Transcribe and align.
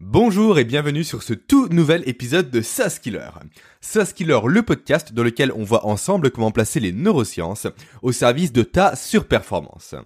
Bonjour 0.00 0.60
et 0.60 0.64
bienvenue 0.64 1.02
sur 1.02 1.24
ce 1.24 1.34
tout 1.34 1.66
nouvel 1.70 2.04
épisode 2.06 2.52
de 2.52 2.60
SaaS 2.60 3.00
Killer. 3.02 3.30
Le 4.46 4.62
podcast 4.62 5.12
dans 5.12 5.24
lequel 5.24 5.50
on 5.56 5.64
voit 5.64 5.86
ensemble 5.86 6.30
comment 6.30 6.52
placer 6.52 6.78
les 6.78 6.92
neurosciences 6.92 7.66
au 8.02 8.12
service 8.12 8.52
de 8.52 8.62
ta 8.62 8.94
surperformance. 8.94 9.96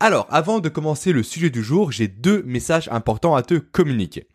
Alors, 0.00 0.26
avant 0.30 0.60
de 0.60 0.70
commencer 0.70 1.12
le 1.12 1.22
sujet 1.22 1.50
du 1.50 1.62
jour, 1.62 1.92
j'ai 1.92 2.08
deux 2.08 2.42
messages 2.44 2.88
importants 2.90 3.36
à 3.36 3.42
te 3.42 3.54
communiquer. 3.54 4.26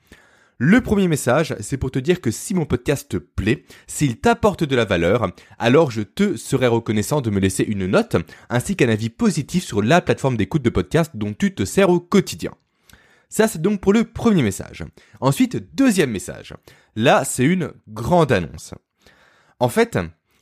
Le 0.59 0.81
premier 0.81 1.08
message, 1.08 1.56
c'est 1.62 1.78
pour 1.78 1.90
te 1.90 1.97
dire 1.97 2.22
que 2.22 2.29
si 2.29 2.54
mon 2.54 2.65
podcast 2.65 3.10
te 3.10 3.17
plaît, 3.17 3.65
s'il 3.88 4.20
t'apporte 4.20 4.63
de 4.63 4.76
la 4.76 4.86
valeur, 4.86 5.31
alors 5.58 5.90
je 5.90 6.04
te 6.04 6.38
serai 6.38 6.67
reconnaissant 6.67 7.22
de 7.22 7.31
me 7.31 7.40
laisser 7.40 7.63
une 7.63 7.88
note 7.88 8.17
ainsi 8.52 8.76
qu'un 8.76 8.90
avis 8.90 9.10
positif 9.10 9.63
sur 9.63 9.81
la 9.81 9.99
plateforme 9.99 10.38
d'écoute 10.38 10.62
de 10.62 10.70
podcast 10.70 11.12
dont 11.15 11.33
tu 11.33 11.56
te 11.56 11.65
sers 11.65 11.90
au 11.90 11.99
quotidien. 11.99 12.52
Ça, 13.29 13.47
c'est 13.47 13.62
donc 13.62 13.81
pour 13.81 13.94
le 13.94 14.03
premier 14.03 14.44
message. 14.44 14.83
Ensuite, 15.19 15.75
deuxième 15.75 16.12
message. 16.12 16.53
Là, 16.95 17.25
c'est 17.25 17.43
une 17.43 17.71
grande 17.88 18.31
annonce. 18.31 18.73
En 19.59 19.70
fait, 19.70 19.98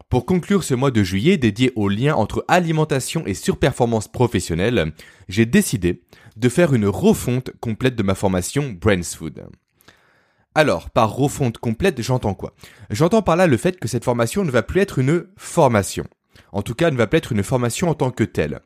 pour 0.09 0.25
conclure 0.25 0.63
ce 0.63 0.75
mois 0.75 0.91
de 0.91 1.01
juillet 1.01 1.37
dédié 1.37 1.71
au 1.75 1.89
lien 1.89 2.13
entre 2.13 2.45
alimentation 2.47 3.25
et 3.25 3.33
surperformance 3.33 4.07
professionnelle, 4.07 4.93
j'ai 5.27 5.47
décidé 5.47 6.03
de 6.35 6.49
faire 6.49 6.73
une 6.73 6.87
refonte 6.87 7.51
complète 7.59 7.95
de 7.95 8.03
ma 8.03 8.13
formation 8.13 8.71
Brains 8.79 9.01
Food. 9.01 9.43
Alors, 10.55 10.91
par 10.91 11.15
refonte 11.15 11.57
complète, 11.57 11.99
j'entends 12.01 12.35
quoi? 12.35 12.53
J'entends 12.91 13.23
par 13.23 13.35
là 13.35 13.47
le 13.47 13.57
fait 13.57 13.79
que 13.79 13.87
cette 13.87 14.03
formation 14.03 14.43
ne 14.43 14.51
va 14.51 14.61
plus 14.61 14.81
être 14.81 14.99
une 14.99 15.25
formation. 15.35 16.05
En 16.51 16.61
tout 16.61 16.75
cas, 16.75 16.91
ne 16.91 16.97
va 16.97 17.07
plus 17.07 17.17
être 17.17 17.31
une 17.31 17.41
formation 17.41 17.89
en 17.89 17.95
tant 17.95 18.11
que 18.11 18.23
telle. 18.23 18.59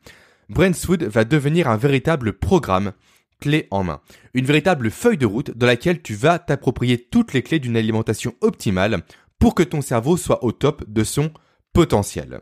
Brains 0.50 0.74
Food 0.74 1.04
va 1.04 1.24
devenir 1.24 1.68
un 1.68 1.78
véritable 1.78 2.34
programme 2.34 2.92
clé 3.40 3.68
en 3.70 3.84
main. 3.84 4.00
Une 4.34 4.46
véritable 4.46 4.90
feuille 4.90 5.18
de 5.18 5.26
route 5.26 5.56
dans 5.56 5.66
laquelle 5.66 6.02
tu 6.02 6.14
vas 6.14 6.38
t'approprier 6.38 6.98
toutes 6.98 7.32
les 7.32 7.42
clés 7.42 7.58
d'une 7.58 7.76
alimentation 7.76 8.34
optimale 8.40 9.02
pour 9.38 9.54
que 9.54 9.62
ton 9.62 9.80
cerveau 9.80 10.16
soit 10.16 10.44
au 10.44 10.52
top 10.52 10.84
de 10.88 11.04
son 11.04 11.30
potentiel. 11.72 12.40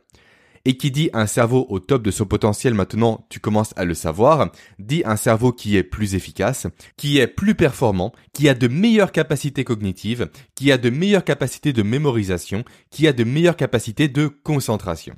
Et 0.64 0.76
qui 0.76 0.90
dit 0.90 1.10
un 1.12 1.26
cerveau 1.28 1.64
au 1.68 1.78
top 1.78 2.02
de 2.02 2.10
son 2.10 2.26
potentiel 2.26 2.74
maintenant, 2.74 3.24
tu 3.30 3.38
commences 3.38 3.72
à 3.76 3.84
le 3.84 3.94
savoir, 3.94 4.50
dit 4.80 5.02
un 5.04 5.14
cerveau 5.14 5.52
qui 5.52 5.76
est 5.76 5.84
plus 5.84 6.16
efficace, 6.16 6.66
qui 6.96 7.18
est 7.18 7.28
plus 7.28 7.54
performant, 7.54 8.12
qui 8.32 8.48
a 8.48 8.54
de 8.54 8.66
meilleures 8.66 9.12
capacités 9.12 9.62
cognitives, 9.62 10.28
qui 10.56 10.72
a 10.72 10.78
de 10.78 10.90
meilleures 10.90 11.24
capacités 11.24 11.72
de 11.72 11.84
mémorisation, 11.84 12.64
qui 12.90 13.06
a 13.06 13.12
de 13.12 13.22
meilleures 13.22 13.56
capacités 13.56 14.08
de 14.08 14.26
concentration. 14.26 15.14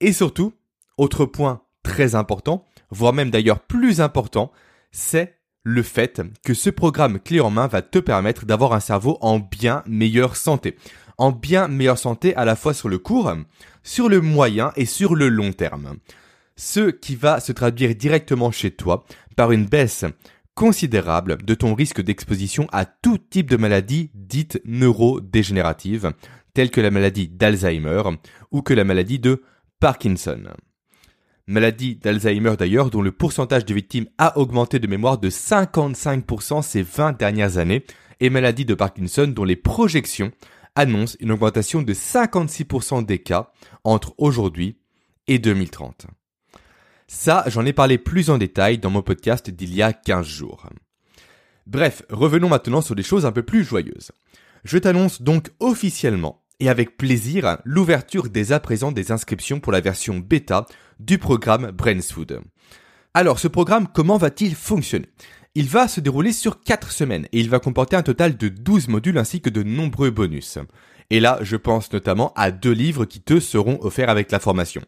Et 0.00 0.12
surtout, 0.12 0.52
autre 0.98 1.24
point 1.24 1.62
très 1.82 2.14
important, 2.14 2.66
voire 2.90 3.14
même 3.14 3.30
d'ailleurs 3.30 3.60
plus 3.60 4.02
important, 4.02 4.52
c'est 4.92 5.38
le 5.64 5.82
fait 5.82 6.20
que 6.44 6.54
ce 6.54 6.70
programme 6.70 7.18
clé 7.18 7.40
en 7.40 7.50
main 7.50 7.66
va 7.66 7.82
te 7.82 7.98
permettre 7.98 8.46
d'avoir 8.46 8.72
un 8.72 8.80
cerveau 8.80 9.18
en 9.20 9.38
bien 9.38 9.82
meilleure 9.86 10.36
santé. 10.36 10.76
En 11.18 11.30
bien 11.30 11.68
meilleure 11.68 11.98
santé 11.98 12.34
à 12.36 12.44
la 12.44 12.56
fois 12.56 12.74
sur 12.74 12.88
le 12.88 12.98
court, 12.98 13.32
sur 13.82 14.08
le 14.08 14.20
moyen 14.20 14.72
et 14.76 14.86
sur 14.86 15.14
le 15.14 15.28
long 15.28 15.52
terme. 15.52 15.96
Ce 16.56 16.90
qui 16.90 17.16
va 17.16 17.40
se 17.40 17.52
traduire 17.52 17.94
directement 17.94 18.50
chez 18.50 18.70
toi 18.70 19.04
par 19.36 19.52
une 19.52 19.66
baisse 19.66 20.04
considérable 20.54 21.38
de 21.42 21.54
ton 21.54 21.74
risque 21.74 22.02
d'exposition 22.02 22.66
à 22.72 22.84
tout 22.84 23.18
type 23.18 23.50
de 23.50 23.56
maladies 23.56 24.10
dites 24.14 24.60
neurodégénératives, 24.64 26.12
telles 26.54 26.70
que 26.70 26.80
la 26.80 26.90
maladie 26.90 27.28
d'Alzheimer 27.28 28.02
ou 28.50 28.60
que 28.62 28.74
la 28.74 28.84
maladie 28.84 29.18
de 29.18 29.42
Parkinson 29.80 30.42
maladie 31.46 31.96
d'Alzheimer 31.96 32.54
d'ailleurs 32.58 32.90
dont 32.90 33.02
le 33.02 33.12
pourcentage 33.12 33.64
de 33.64 33.74
victimes 33.74 34.06
a 34.18 34.38
augmenté 34.38 34.78
de 34.78 34.86
mémoire 34.86 35.18
de 35.18 35.30
55% 35.30 36.62
ces 36.62 36.82
20 36.82 37.18
dernières 37.18 37.58
années, 37.58 37.84
et 38.20 38.30
maladie 38.30 38.64
de 38.64 38.74
Parkinson 38.74 39.26
dont 39.26 39.44
les 39.44 39.56
projections 39.56 40.30
annoncent 40.76 41.16
une 41.20 41.32
augmentation 41.32 41.82
de 41.82 41.92
56% 41.92 43.04
des 43.04 43.18
cas 43.18 43.50
entre 43.84 44.14
aujourd'hui 44.16 44.78
et 45.26 45.38
2030. 45.38 46.06
Ça, 47.08 47.44
j'en 47.48 47.66
ai 47.66 47.72
parlé 47.72 47.98
plus 47.98 48.30
en 48.30 48.38
détail 48.38 48.78
dans 48.78 48.90
mon 48.90 49.02
podcast 49.02 49.50
d'il 49.50 49.74
y 49.74 49.82
a 49.82 49.92
15 49.92 50.26
jours. 50.26 50.68
Bref, 51.66 52.02
revenons 52.10 52.48
maintenant 52.48 52.80
sur 52.80 52.94
des 52.94 53.02
choses 53.02 53.26
un 53.26 53.32
peu 53.32 53.42
plus 53.42 53.64
joyeuses. 53.64 54.12
Je 54.64 54.78
t'annonce 54.78 55.20
donc 55.20 55.50
officiellement 55.60 56.41
et 56.62 56.68
avec 56.68 56.96
plaisir 56.96 57.58
l'ouverture 57.64 58.28
dès 58.28 58.52
à 58.52 58.60
présent 58.60 58.92
des 58.92 59.10
inscriptions 59.10 59.58
pour 59.58 59.72
la 59.72 59.80
version 59.80 60.20
bêta 60.20 60.64
du 61.00 61.18
programme 61.18 61.72
Brainsfood. 61.72 62.40
Alors 63.14 63.40
ce 63.40 63.48
programme, 63.48 63.88
comment 63.92 64.16
va-t-il 64.16 64.54
fonctionner? 64.54 65.08
Il 65.56 65.66
va 65.66 65.88
se 65.88 65.98
dérouler 65.98 66.32
sur 66.32 66.62
4 66.62 66.92
semaines 66.92 67.26
et 67.32 67.40
il 67.40 67.50
va 67.50 67.58
comporter 67.58 67.96
un 67.96 68.04
total 68.04 68.36
de 68.36 68.48
12 68.48 68.86
modules 68.86 69.18
ainsi 69.18 69.40
que 69.40 69.50
de 69.50 69.64
nombreux 69.64 70.10
bonus. 70.10 70.58
Et 71.10 71.18
là, 71.18 71.40
je 71.42 71.56
pense 71.56 71.92
notamment 71.92 72.32
à 72.36 72.52
deux 72.52 72.70
livres 72.70 73.06
qui 73.06 73.20
te 73.20 73.40
seront 73.40 73.80
offerts 73.82 74.08
avec 74.08 74.30
la 74.30 74.38
formation. 74.38 74.82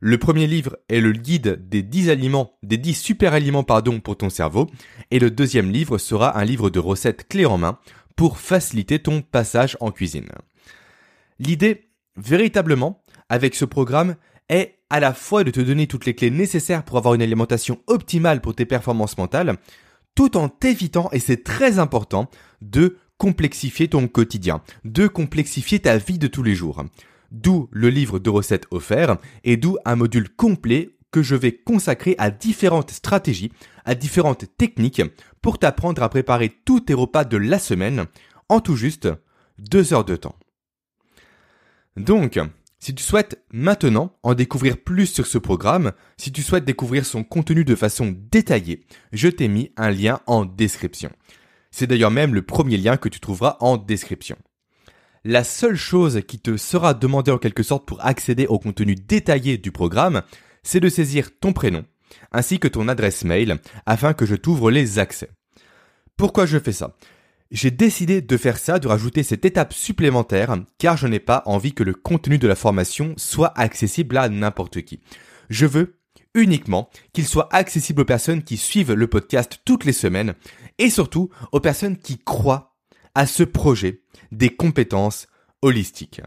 Le 0.00 0.16
premier 0.16 0.46
livre 0.46 0.78
est 0.88 1.00
le 1.00 1.12
guide 1.12 1.68
des 1.68 1.82
10 1.82 2.08
aliments, 2.08 2.54
des 2.62 2.78
10 2.78 2.94
super 2.94 3.34
aliments 3.34 3.64
pardon 3.64 4.00
pour 4.00 4.16
ton 4.16 4.30
cerveau 4.30 4.66
et 5.10 5.18
le 5.18 5.30
deuxième 5.30 5.70
livre 5.70 5.98
sera 5.98 6.38
un 6.38 6.44
livre 6.46 6.70
de 6.70 6.78
recettes 6.78 7.28
clés 7.28 7.46
en 7.46 7.58
main 7.58 7.78
pour 8.16 8.38
faciliter 8.38 8.98
ton 8.98 9.20
passage 9.20 9.76
en 9.80 9.90
cuisine. 9.90 10.30
L'idée, 11.38 11.90
véritablement, 12.16 13.04
avec 13.28 13.54
ce 13.54 13.64
programme, 13.64 14.16
est 14.48 14.78
à 14.90 15.00
la 15.00 15.12
fois 15.12 15.44
de 15.44 15.50
te 15.50 15.60
donner 15.60 15.86
toutes 15.86 16.06
les 16.06 16.14
clés 16.14 16.30
nécessaires 16.30 16.84
pour 16.84 16.96
avoir 16.96 17.14
une 17.14 17.22
alimentation 17.22 17.80
optimale 17.86 18.40
pour 18.40 18.54
tes 18.54 18.64
performances 18.64 19.18
mentales, 19.18 19.56
tout 20.14 20.36
en 20.36 20.48
t'évitant, 20.48 21.10
et 21.12 21.20
c'est 21.20 21.44
très 21.44 21.78
important, 21.78 22.30
de 22.62 22.96
complexifier 23.18 23.88
ton 23.88 24.08
quotidien, 24.08 24.62
de 24.84 25.06
complexifier 25.06 25.80
ta 25.80 25.98
vie 25.98 26.18
de 26.18 26.26
tous 26.28 26.42
les 26.42 26.54
jours. 26.54 26.84
D'où 27.30 27.68
le 27.72 27.90
livre 27.90 28.18
de 28.18 28.30
recettes 28.30 28.66
offert 28.70 29.18
et 29.44 29.56
d'où 29.56 29.76
un 29.84 29.96
module 29.96 30.30
complet 30.30 30.96
que 31.10 31.22
je 31.22 31.34
vais 31.34 31.52
consacrer 31.52 32.14
à 32.18 32.30
différentes 32.30 32.90
stratégies, 32.90 33.52
à 33.84 33.94
différentes 33.94 34.46
techniques 34.56 35.02
pour 35.42 35.58
t'apprendre 35.58 36.02
à 36.02 36.08
préparer 36.08 36.50
tous 36.64 36.80
tes 36.80 36.94
repas 36.94 37.24
de 37.24 37.36
la 37.36 37.58
semaine 37.58 38.06
en 38.48 38.60
tout 38.60 38.76
juste 38.76 39.08
deux 39.58 39.92
heures 39.92 40.04
de 40.04 40.16
temps. 40.16 40.36
Donc, 41.98 42.38
si 42.78 42.94
tu 42.94 43.02
souhaites 43.02 43.42
maintenant 43.52 44.16
en 44.22 44.34
découvrir 44.34 44.78
plus 44.78 45.06
sur 45.06 45.26
ce 45.26 45.38
programme, 45.38 45.92
si 46.16 46.32
tu 46.32 46.42
souhaites 46.42 46.64
découvrir 46.64 47.04
son 47.04 47.24
contenu 47.24 47.64
de 47.64 47.74
façon 47.74 48.14
détaillée, 48.30 48.84
je 49.12 49.28
t'ai 49.28 49.48
mis 49.48 49.72
un 49.76 49.90
lien 49.90 50.20
en 50.26 50.44
description. 50.44 51.10
C'est 51.70 51.86
d'ailleurs 51.86 52.10
même 52.10 52.34
le 52.34 52.42
premier 52.42 52.76
lien 52.76 52.96
que 52.96 53.08
tu 53.08 53.20
trouveras 53.20 53.56
en 53.60 53.76
description. 53.76 54.36
La 55.24 55.44
seule 55.44 55.76
chose 55.76 56.22
qui 56.26 56.38
te 56.38 56.56
sera 56.56 56.94
demandée 56.94 57.32
en 57.32 57.38
quelque 57.38 57.62
sorte 57.62 57.86
pour 57.86 58.04
accéder 58.04 58.46
au 58.46 58.58
contenu 58.58 58.94
détaillé 58.94 59.58
du 59.58 59.72
programme, 59.72 60.22
c'est 60.62 60.80
de 60.80 60.88
saisir 60.88 61.30
ton 61.38 61.52
prénom 61.52 61.84
ainsi 62.32 62.58
que 62.58 62.68
ton 62.68 62.88
adresse 62.88 63.24
mail 63.24 63.58
afin 63.86 64.14
que 64.14 64.26
je 64.26 64.34
t'ouvre 64.34 64.70
les 64.70 64.98
accès. 64.98 65.30
Pourquoi 66.16 66.46
je 66.46 66.58
fais 66.58 66.72
ça? 66.72 66.96
J'ai 67.50 67.70
décidé 67.70 68.20
de 68.20 68.36
faire 68.36 68.58
ça, 68.58 68.78
de 68.78 68.88
rajouter 68.88 69.22
cette 69.22 69.44
étape 69.44 69.72
supplémentaire, 69.72 70.56
car 70.78 70.96
je 70.96 71.06
n'ai 71.06 71.20
pas 71.20 71.42
envie 71.46 71.72
que 71.72 71.82
le 71.82 71.94
contenu 71.94 72.38
de 72.38 72.48
la 72.48 72.56
formation 72.56 73.14
soit 73.16 73.58
accessible 73.58 74.18
à 74.18 74.28
n'importe 74.28 74.82
qui. 74.82 75.00
Je 75.48 75.66
veux 75.66 75.98
uniquement 76.34 76.90
qu'il 77.12 77.26
soit 77.26 77.48
accessible 77.54 78.02
aux 78.02 78.06
personnes 78.06 78.42
qui 78.42 78.56
suivent 78.56 78.92
le 78.92 79.06
podcast 79.06 79.60
toutes 79.64 79.84
les 79.84 79.92
semaines, 79.92 80.34
et 80.78 80.90
surtout 80.90 81.30
aux 81.52 81.60
personnes 81.60 81.96
qui 81.96 82.18
croient 82.18 82.76
à 83.14 83.26
ce 83.26 83.42
projet 83.42 84.02
des 84.30 84.50
compétences 84.50 85.26
holistiques. 85.62 86.20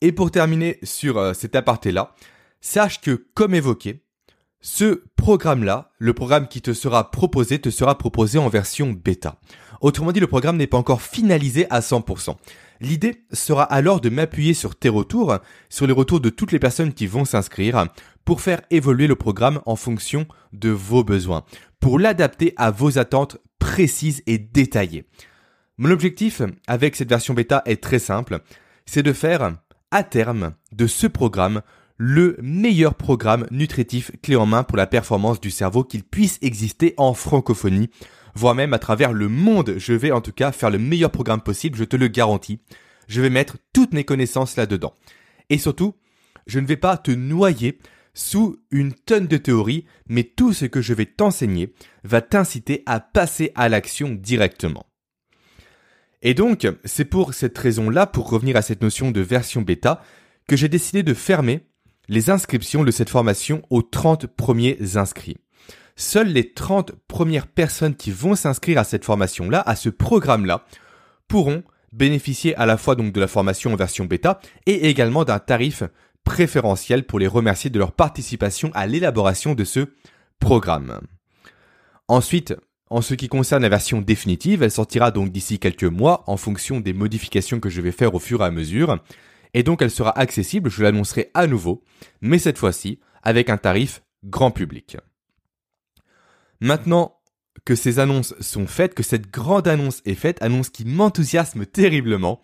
Et 0.00 0.12
pour 0.12 0.30
terminer 0.30 0.78
sur 0.82 1.16
euh, 1.16 1.32
cet 1.32 1.56
aparté-là, 1.56 2.14
sache 2.60 3.00
que, 3.00 3.26
comme 3.34 3.54
évoqué, 3.54 4.03
ce 4.66 5.02
programme-là, 5.16 5.90
le 5.98 6.14
programme 6.14 6.48
qui 6.48 6.62
te 6.62 6.72
sera 6.72 7.10
proposé, 7.10 7.58
te 7.58 7.68
sera 7.68 7.98
proposé 7.98 8.38
en 8.38 8.48
version 8.48 8.92
bêta. 8.92 9.38
Autrement 9.82 10.10
dit, 10.10 10.20
le 10.20 10.26
programme 10.26 10.56
n'est 10.56 10.66
pas 10.66 10.78
encore 10.78 11.02
finalisé 11.02 11.66
à 11.68 11.80
100%. 11.80 12.34
L'idée 12.80 13.26
sera 13.30 13.64
alors 13.64 14.00
de 14.00 14.08
m'appuyer 14.08 14.54
sur 14.54 14.74
tes 14.74 14.88
retours, 14.88 15.36
sur 15.68 15.86
les 15.86 15.92
retours 15.92 16.20
de 16.20 16.30
toutes 16.30 16.50
les 16.50 16.58
personnes 16.58 16.94
qui 16.94 17.06
vont 17.06 17.26
s'inscrire, 17.26 17.88
pour 18.24 18.40
faire 18.40 18.62
évoluer 18.70 19.06
le 19.06 19.16
programme 19.16 19.60
en 19.66 19.76
fonction 19.76 20.26
de 20.54 20.70
vos 20.70 21.04
besoins, 21.04 21.44
pour 21.78 21.98
l'adapter 21.98 22.54
à 22.56 22.70
vos 22.70 22.98
attentes 22.98 23.36
précises 23.58 24.22
et 24.26 24.38
détaillées. 24.38 25.04
Mon 25.76 25.90
objectif 25.90 26.40
avec 26.66 26.96
cette 26.96 27.10
version 27.10 27.34
bêta 27.34 27.60
est 27.66 27.82
très 27.82 27.98
simple, 27.98 28.40
c'est 28.86 29.02
de 29.02 29.12
faire, 29.12 29.58
à 29.90 30.04
terme, 30.04 30.54
de 30.72 30.86
ce 30.86 31.06
programme 31.06 31.60
le 32.06 32.36
meilleur 32.42 32.96
programme 32.96 33.46
nutritif 33.50 34.12
clé 34.20 34.36
en 34.36 34.44
main 34.44 34.62
pour 34.62 34.76
la 34.76 34.86
performance 34.86 35.40
du 35.40 35.50
cerveau 35.50 35.84
qu'il 35.84 36.04
puisse 36.04 36.38
exister 36.42 36.92
en 36.98 37.14
francophonie, 37.14 37.88
voire 38.34 38.54
même 38.54 38.74
à 38.74 38.78
travers 38.78 39.14
le 39.14 39.28
monde. 39.28 39.76
Je 39.78 39.94
vais 39.94 40.12
en 40.12 40.20
tout 40.20 40.30
cas 40.30 40.52
faire 40.52 40.68
le 40.68 40.76
meilleur 40.76 41.10
programme 41.10 41.40
possible, 41.40 41.78
je 41.78 41.84
te 41.84 41.96
le 41.96 42.08
garantis. 42.08 42.60
Je 43.08 43.22
vais 43.22 43.30
mettre 43.30 43.56
toutes 43.72 43.94
mes 43.94 44.04
connaissances 44.04 44.56
là-dedans. 44.56 44.92
Et 45.48 45.56
surtout, 45.56 45.94
je 46.46 46.60
ne 46.60 46.66
vais 46.66 46.76
pas 46.76 46.98
te 46.98 47.10
noyer 47.10 47.78
sous 48.12 48.58
une 48.70 48.92
tonne 48.92 49.26
de 49.26 49.38
théories, 49.38 49.86
mais 50.06 50.24
tout 50.24 50.52
ce 50.52 50.66
que 50.66 50.82
je 50.82 50.92
vais 50.92 51.06
t'enseigner 51.06 51.72
va 52.04 52.20
t'inciter 52.20 52.82
à 52.84 53.00
passer 53.00 53.50
à 53.54 53.70
l'action 53.70 54.10
directement. 54.10 54.84
Et 56.20 56.34
donc, 56.34 56.68
c'est 56.84 57.06
pour 57.06 57.32
cette 57.32 57.56
raison-là, 57.56 58.06
pour 58.06 58.28
revenir 58.28 58.56
à 58.56 58.62
cette 58.62 58.82
notion 58.82 59.10
de 59.10 59.22
version 59.22 59.62
bêta, 59.62 60.02
que 60.46 60.54
j'ai 60.56 60.68
décidé 60.68 61.02
de 61.02 61.14
fermer 61.14 61.66
les 62.08 62.30
inscriptions 62.30 62.84
de 62.84 62.90
cette 62.90 63.10
formation 63.10 63.62
aux 63.70 63.82
30 63.82 64.26
premiers 64.26 64.96
inscrits. 64.96 65.36
Seules 65.96 66.28
les 66.28 66.52
30 66.52 66.92
premières 67.06 67.46
personnes 67.46 67.94
qui 67.94 68.10
vont 68.10 68.34
s'inscrire 68.34 68.78
à 68.78 68.84
cette 68.84 69.04
formation-là, 69.04 69.62
à 69.64 69.76
ce 69.76 69.88
programme-là, 69.88 70.64
pourront 71.28 71.62
bénéficier 71.92 72.56
à 72.56 72.66
la 72.66 72.76
fois 72.76 72.96
donc 72.96 73.12
de 73.12 73.20
la 73.20 73.28
formation 73.28 73.72
en 73.72 73.76
version 73.76 74.04
bêta 74.04 74.40
et 74.66 74.88
également 74.88 75.24
d'un 75.24 75.38
tarif 75.38 75.84
préférentiel 76.24 77.04
pour 77.04 77.18
les 77.18 77.26
remercier 77.26 77.70
de 77.70 77.78
leur 77.78 77.92
participation 77.92 78.70
à 78.74 78.86
l'élaboration 78.86 79.54
de 79.54 79.64
ce 79.64 79.92
programme. 80.40 81.00
Ensuite, 82.08 82.54
en 82.90 83.00
ce 83.00 83.14
qui 83.14 83.28
concerne 83.28 83.62
la 83.62 83.68
version 83.68 84.00
définitive, 84.00 84.62
elle 84.62 84.70
sortira 84.70 85.10
donc 85.10 85.30
d'ici 85.30 85.58
quelques 85.58 85.84
mois 85.84 86.24
en 86.26 86.36
fonction 86.36 86.80
des 86.80 86.92
modifications 86.92 87.60
que 87.60 87.70
je 87.70 87.80
vais 87.80 87.92
faire 87.92 88.14
au 88.14 88.18
fur 88.18 88.42
et 88.42 88.46
à 88.46 88.50
mesure. 88.50 88.98
Et 89.54 89.62
donc 89.62 89.82
elle 89.82 89.90
sera 89.90 90.16
accessible, 90.18 90.70
je 90.70 90.82
l'annoncerai 90.82 91.30
à 91.32 91.46
nouveau, 91.46 91.82
mais 92.20 92.38
cette 92.38 92.58
fois-ci 92.58 93.00
avec 93.22 93.48
un 93.48 93.56
tarif 93.56 94.02
grand 94.24 94.50
public. 94.50 94.96
Maintenant 96.60 97.16
que 97.64 97.74
ces 97.74 97.98
annonces 97.98 98.34
sont 98.40 98.66
faites, 98.66 98.94
que 98.94 99.02
cette 99.02 99.30
grande 99.30 99.68
annonce 99.68 100.02
est 100.04 100.14
faite, 100.14 100.42
annonce 100.42 100.68
qui 100.68 100.84
m'enthousiasme 100.84 101.66
terriblement, 101.66 102.40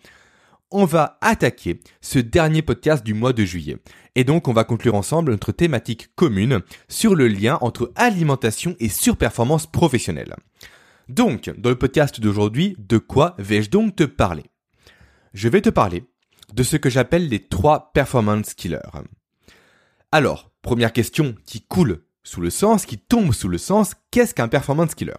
on 0.71 0.85
va 0.85 1.17
attaquer 1.21 1.81
ce 1.99 2.17
dernier 2.17 2.61
podcast 2.61 3.05
du 3.05 3.13
mois 3.13 3.33
de 3.33 3.43
juillet. 3.43 3.77
Et 4.15 4.23
donc 4.23 4.47
on 4.47 4.53
va 4.53 4.63
conclure 4.63 4.95
ensemble 4.95 5.31
notre 5.31 5.51
thématique 5.51 6.15
commune 6.15 6.61
sur 6.87 7.13
le 7.13 7.27
lien 7.27 7.57
entre 7.61 7.91
alimentation 7.95 8.75
et 8.79 8.89
surperformance 8.89 9.67
professionnelle. 9.67 10.35
Donc, 11.09 11.51
dans 11.57 11.69
le 11.69 11.77
podcast 11.77 12.21
d'aujourd'hui, 12.21 12.77
de 12.79 12.97
quoi 12.97 13.35
vais-je 13.37 13.69
donc 13.69 13.97
te 13.97 14.03
parler? 14.05 14.43
Je 15.33 15.49
vais 15.49 15.59
te 15.59 15.69
parler 15.69 16.05
de 16.53 16.63
ce 16.63 16.77
que 16.77 16.89
j'appelle 16.89 17.27
les 17.27 17.39
trois 17.39 17.91
performance 17.93 18.53
killers. 18.53 18.79
Alors, 20.11 20.51
première 20.61 20.93
question 20.93 21.35
qui 21.45 21.61
coule 21.61 22.03
sous 22.23 22.41
le 22.41 22.49
sens, 22.49 22.85
qui 22.85 22.97
tombe 22.97 23.33
sous 23.33 23.47
le 23.47 23.57
sens, 23.57 23.95
qu'est-ce 24.11 24.33
qu'un 24.33 24.47
performance 24.47 24.95
killer? 24.95 25.13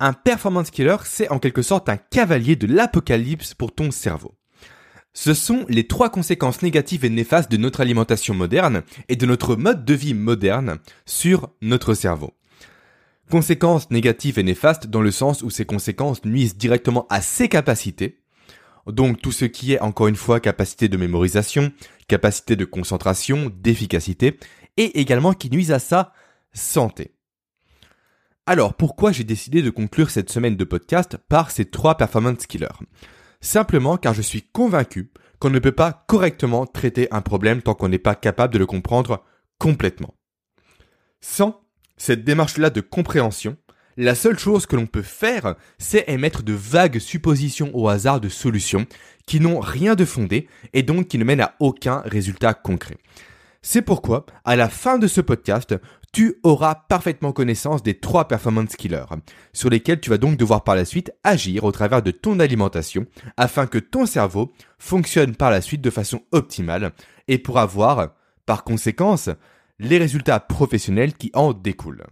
Un 0.00 0.12
performance 0.12 0.70
killer, 0.70 0.96
c'est 1.04 1.28
en 1.28 1.38
quelque 1.38 1.62
sorte 1.62 1.88
un 1.88 1.96
cavalier 1.96 2.56
de 2.56 2.66
l'apocalypse 2.66 3.54
pour 3.54 3.74
ton 3.74 3.90
cerveau. 3.90 4.34
Ce 5.12 5.32
sont 5.32 5.64
les 5.68 5.86
trois 5.86 6.10
conséquences 6.10 6.62
négatives 6.62 7.04
et 7.04 7.10
néfastes 7.10 7.50
de 7.50 7.56
notre 7.56 7.80
alimentation 7.80 8.34
moderne 8.34 8.82
et 9.08 9.14
de 9.14 9.26
notre 9.26 9.54
mode 9.54 9.84
de 9.84 9.94
vie 9.94 10.14
moderne 10.14 10.78
sur 11.06 11.50
notre 11.62 11.94
cerveau. 11.94 12.32
Conséquences 13.30 13.90
négatives 13.90 14.40
et 14.40 14.42
néfastes 14.42 14.88
dans 14.88 15.00
le 15.00 15.12
sens 15.12 15.42
où 15.42 15.50
ces 15.50 15.64
conséquences 15.64 16.24
nuisent 16.24 16.56
directement 16.56 17.06
à 17.10 17.20
ses 17.20 17.48
capacités, 17.48 18.23
donc 18.86 19.20
tout 19.20 19.32
ce 19.32 19.44
qui 19.44 19.72
est 19.72 19.80
encore 19.80 20.08
une 20.08 20.16
fois 20.16 20.40
capacité 20.40 20.88
de 20.88 20.96
mémorisation, 20.96 21.72
capacité 22.08 22.56
de 22.56 22.64
concentration, 22.64 23.50
d'efficacité, 23.54 24.38
et 24.76 25.00
également 25.00 25.32
qui 25.32 25.50
nuisent 25.50 25.72
à 25.72 25.78
sa 25.78 26.12
santé. 26.52 27.14
Alors 28.46 28.74
pourquoi 28.74 29.12
j'ai 29.12 29.24
décidé 29.24 29.62
de 29.62 29.70
conclure 29.70 30.10
cette 30.10 30.30
semaine 30.30 30.56
de 30.56 30.64
podcast 30.64 31.16
par 31.28 31.50
ces 31.50 31.64
trois 31.64 31.96
performance 31.96 32.46
killers? 32.46 32.68
Simplement 33.40 33.96
car 33.96 34.12
je 34.12 34.22
suis 34.22 34.42
convaincu 34.42 35.12
qu'on 35.38 35.50
ne 35.50 35.58
peut 35.58 35.72
pas 35.72 36.04
correctement 36.06 36.66
traiter 36.66 37.08
un 37.10 37.22
problème 37.22 37.62
tant 37.62 37.74
qu'on 37.74 37.88
n'est 37.88 37.98
pas 37.98 38.14
capable 38.14 38.52
de 38.52 38.58
le 38.58 38.66
comprendre 38.66 39.24
complètement. 39.58 40.14
Sans 41.20 41.62
cette 41.96 42.24
démarche-là 42.24 42.70
de 42.70 42.80
compréhension, 42.80 43.56
la 43.96 44.14
seule 44.14 44.38
chose 44.38 44.66
que 44.66 44.76
l'on 44.76 44.86
peut 44.86 45.02
faire, 45.02 45.54
c'est 45.78 46.08
émettre 46.08 46.42
de 46.42 46.52
vagues 46.52 46.98
suppositions 46.98 47.70
au 47.74 47.88
hasard 47.88 48.20
de 48.20 48.28
solutions 48.28 48.86
qui 49.26 49.40
n'ont 49.40 49.60
rien 49.60 49.94
de 49.94 50.04
fondé 50.04 50.48
et 50.72 50.82
donc 50.82 51.08
qui 51.08 51.18
ne 51.18 51.24
mènent 51.24 51.40
à 51.40 51.54
aucun 51.60 52.00
résultat 52.04 52.54
concret. 52.54 52.98
C'est 53.62 53.82
pourquoi, 53.82 54.26
à 54.44 54.56
la 54.56 54.68
fin 54.68 54.98
de 54.98 55.06
ce 55.06 55.22
podcast, 55.22 55.74
tu 56.12 56.38
auras 56.42 56.74
parfaitement 56.74 57.32
connaissance 57.32 57.82
des 57.82 57.98
trois 57.98 58.28
performance 58.28 58.76
killers, 58.76 59.06
sur 59.52 59.70
lesquels 59.70 60.00
tu 60.00 60.10
vas 60.10 60.18
donc 60.18 60.36
devoir 60.36 60.64
par 60.64 60.76
la 60.76 60.84
suite 60.84 61.12
agir 61.24 61.64
au 61.64 61.72
travers 61.72 62.02
de 62.02 62.10
ton 62.10 62.40
alimentation, 62.40 63.06
afin 63.36 63.66
que 63.66 63.78
ton 63.78 64.06
cerveau 64.06 64.52
fonctionne 64.78 65.34
par 65.34 65.50
la 65.50 65.60
suite 65.60 65.80
de 65.80 65.90
façon 65.90 66.22
optimale, 66.30 66.92
et 67.26 67.38
pour 67.38 67.58
avoir, 67.58 68.14
par 68.44 68.64
conséquence, 68.64 69.30
les 69.78 69.98
résultats 69.98 70.40
professionnels 70.40 71.14
qui 71.14 71.30
en 71.34 71.52
découlent. 71.52 72.04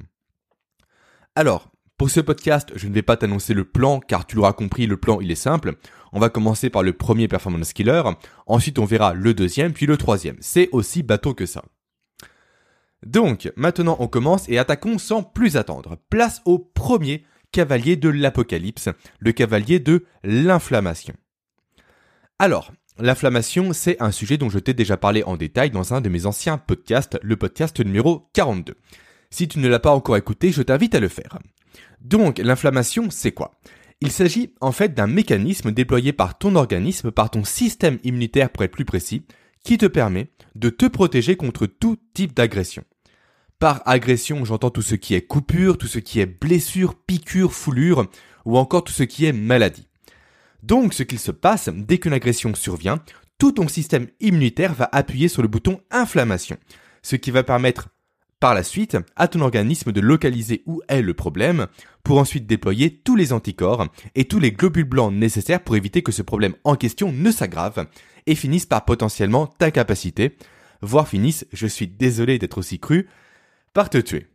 Alors, 1.35 1.72
pour 1.97 2.11
ce 2.11 2.21
podcast, 2.21 2.73
je 2.75 2.89
ne 2.89 2.95
vais 2.95 3.03
pas 3.03 3.17
t'annoncer 3.17 3.55
le 3.55 3.65
plan 3.65 4.01
car 4.01 4.27
tu 4.27 4.37
l'auras 4.37 4.53
compris, 4.53 4.87
le 4.87 4.97
plan 4.97 5.21
il 5.21 5.31
est 5.31 5.37
simple. 5.37 5.75
On 6.13 6.21
va 6.21 6.31
commencer 6.31 6.69
par 6.69 6.83
le 6.83 6.93
premier 6.93 7.29
performance 7.29 7.73
killer, 7.73 8.03
ensuite 8.47 8.79
on 8.79 8.85
verra 8.85 9.15
le 9.15 9.35
deuxième, 9.35 9.73
puis 9.73 9.87
le 9.87 9.97
troisième. 9.97 10.37
C'est 10.41 10.69
aussi 10.73 11.03
bateau 11.03 11.35
que 11.35 11.47
ça. 11.47 11.65
Donc, 13.07 13.53
maintenant 13.57 13.97
on 14.01 14.09
commence 14.09 14.49
et 14.49 14.59
attaquons 14.59 14.99
sans 14.99 15.23
plus 15.23 15.57
attendre. 15.57 15.97
Place 16.11 16.43
au 16.45 16.59
premier 16.59 17.25
cavalier 17.53 17.97
de 17.97 18.09
l'apocalypse, 18.09 18.89
le 19.21 19.33
cavalier 19.33 19.79
de 19.79 20.05
l'inflammation. 20.25 21.15
Alors, 22.39 22.73
l'inflammation, 22.99 23.73
c'est 23.73 24.01
un 24.03 24.11
sujet 24.11 24.39
dont 24.39 24.51
je 24.51 24.59
t'ai 24.59 24.75
déjà 24.75 24.97
parlé 24.97 25.23
en 25.23 25.37
détail 25.37 25.71
dans 25.71 25.95
un 25.95 26.01
de 26.01 26.09
mes 26.09 26.27
anciens 26.27 26.59
podcasts, 26.59 27.19
le 27.23 27.37
podcast 27.37 27.79
numéro 27.81 28.29
42. 28.33 28.75
Si 29.31 29.49
tu 29.49 29.61
ne 29.61 29.69
l'as 29.69 29.79
pas 29.79 29.95
encore 29.95 30.17
écouté, 30.17 30.51
je 30.51 30.63
t'invite 30.63 30.95
à 30.95 31.01
le 31.01 31.09
faire. 31.09 31.39
Donc 32.01 32.39
l'inflammation, 32.39 33.11
c'est 33.11 33.33
quoi? 33.33 33.53
Il 34.01 34.11
s'agit 34.11 34.53
en 34.61 34.73
fait 34.73 34.95
d'un 34.95 35.07
mécanisme 35.07 35.71
déployé 35.71 36.13
par 36.13 36.37
ton 36.37 36.57
organisme, 36.57 37.13
par 37.13 37.31
ton 37.31 37.45
système 37.45 37.99
immunitaire 38.03 38.51
pour 38.51 38.65
être 38.65 38.73
plus 38.73 38.85
précis, 38.85 39.25
qui 39.65 39.79
te 39.79 39.87
permet 39.87 40.29
de 40.57 40.71
te 40.71 40.87
protéger 40.87 41.37
contre 41.37 41.67
tout 41.67 41.97
type 42.15 42.35
d'agression. 42.35 42.83
Par 43.61 43.81
agression, 43.87 44.45
j'entends 44.45 44.71
tout 44.71 44.83
ce 44.83 44.97
qui 44.97 45.15
est 45.15 45.23
coupure, 45.23 45.79
tout 45.79 45.87
ce 45.87 46.01
qui 46.01 46.19
est 46.19 46.27
blessure, 46.27 46.97
piqûre, 46.97 47.53
foulure, 47.53 48.11
ou 48.45 48.59
encore 48.59 48.83
tout 48.83 48.93
ce 48.93 49.05
qui 49.05 49.25
est 49.25 49.33
maladie. 49.33 49.87
Donc 50.65 50.95
ce 50.95 51.05
qu'il 51.05 51.21
se 51.21 51.31
passe, 51.31 51.69
dès 51.73 51.99
qu'une 51.99 52.13
agression 52.13 52.55
survient, 52.57 52.99
tout 53.39 53.53
ton 53.53 53.69
système 53.69 54.09
immunitaire 54.19 54.75
va 54.75 54.89
appuyer 54.91 55.29
sur 55.29 55.43
le 55.43 55.49
bouton 55.49 55.81
inflammation, 55.93 56.57
ce 57.03 57.15
qui 57.15 57.31
va 57.31 57.45
permettre 57.45 57.89
par 58.43 58.55
la 58.55 58.65
suite 58.65 58.97
à 59.15 59.29
ton 59.29 59.41
organisme 59.41 59.93
de 59.93 60.01
localiser 60.01 60.65
où 60.67 60.83
est 60.89 61.01
le 61.01 61.15
problème 61.15 61.69
pour 62.03 62.19
ensuite 62.19 62.45
déployer 62.45 62.93
tous 62.93 63.15
les 63.15 63.33
anticorps 63.33 63.87
et 64.17 64.25
tous 64.25 64.41
les 64.41 64.51
globules 64.51 64.83
blancs 64.83 65.15
nécessaires 65.15 65.63
pour 65.63 65.77
éviter 65.77 66.03
que 66.03 66.11
ce 66.11 66.23
problème 66.23 66.57
en 66.65 66.75
question 66.75 67.13
ne 67.13 67.31
s'aggrave 67.31 67.87
et 68.27 68.35
finisse 68.35 68.67
par 68.67 68.85
potentiellement 68.85 69.47
ta 69.47 69.71
capacité, 69.71 70.37
voire 70.81 71.07
finisse, 71.07 71.47
je 71.53 71.69
suis 71.69 71.87
désolé 71.87 72.41
d'être 72.41 72.59
aussi 72.59 72.81
cru, 72.81 73.09
par 73.75 73.91
te 73.91 73.99
tuer. 73.99 74.27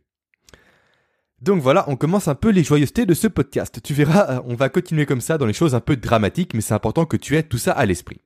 Donc 1.42 1.60
voilà, 1.60 1.84
on 1.86 1.96
commence 1.96 2.28
un 2.28 2.34
peu 2.34 2.48
les 2.48 2.64
joyeusetés 2.64 3.04
de 3.04 3.12
ce 3.12 3.26
podcast. 3.26 3.82
Tu 3.82 3.92
verras, 3.92 4.40
on 4.46 4.54
va 4.54 4.70
continuer 4.70 5.04
comme 5.04 5.20
ça 5.20 5.36
dans 5.36 5.44
les 5.44 5.52
choses 5.52 5.74
un 5.74 5.80
peu 5.80 5.96
dramatiques, 5.96 6.54
mais 6.54 6.62
c'est 6.62 6.72
important 6.72 7.04
que 7.04 7.18
tu 7.18 7.36
aies 7.36 7.42
tout 7.42 7.58
ça 7.58 7.72
à 7.72 7.84
l'esprit. 7.84 8.22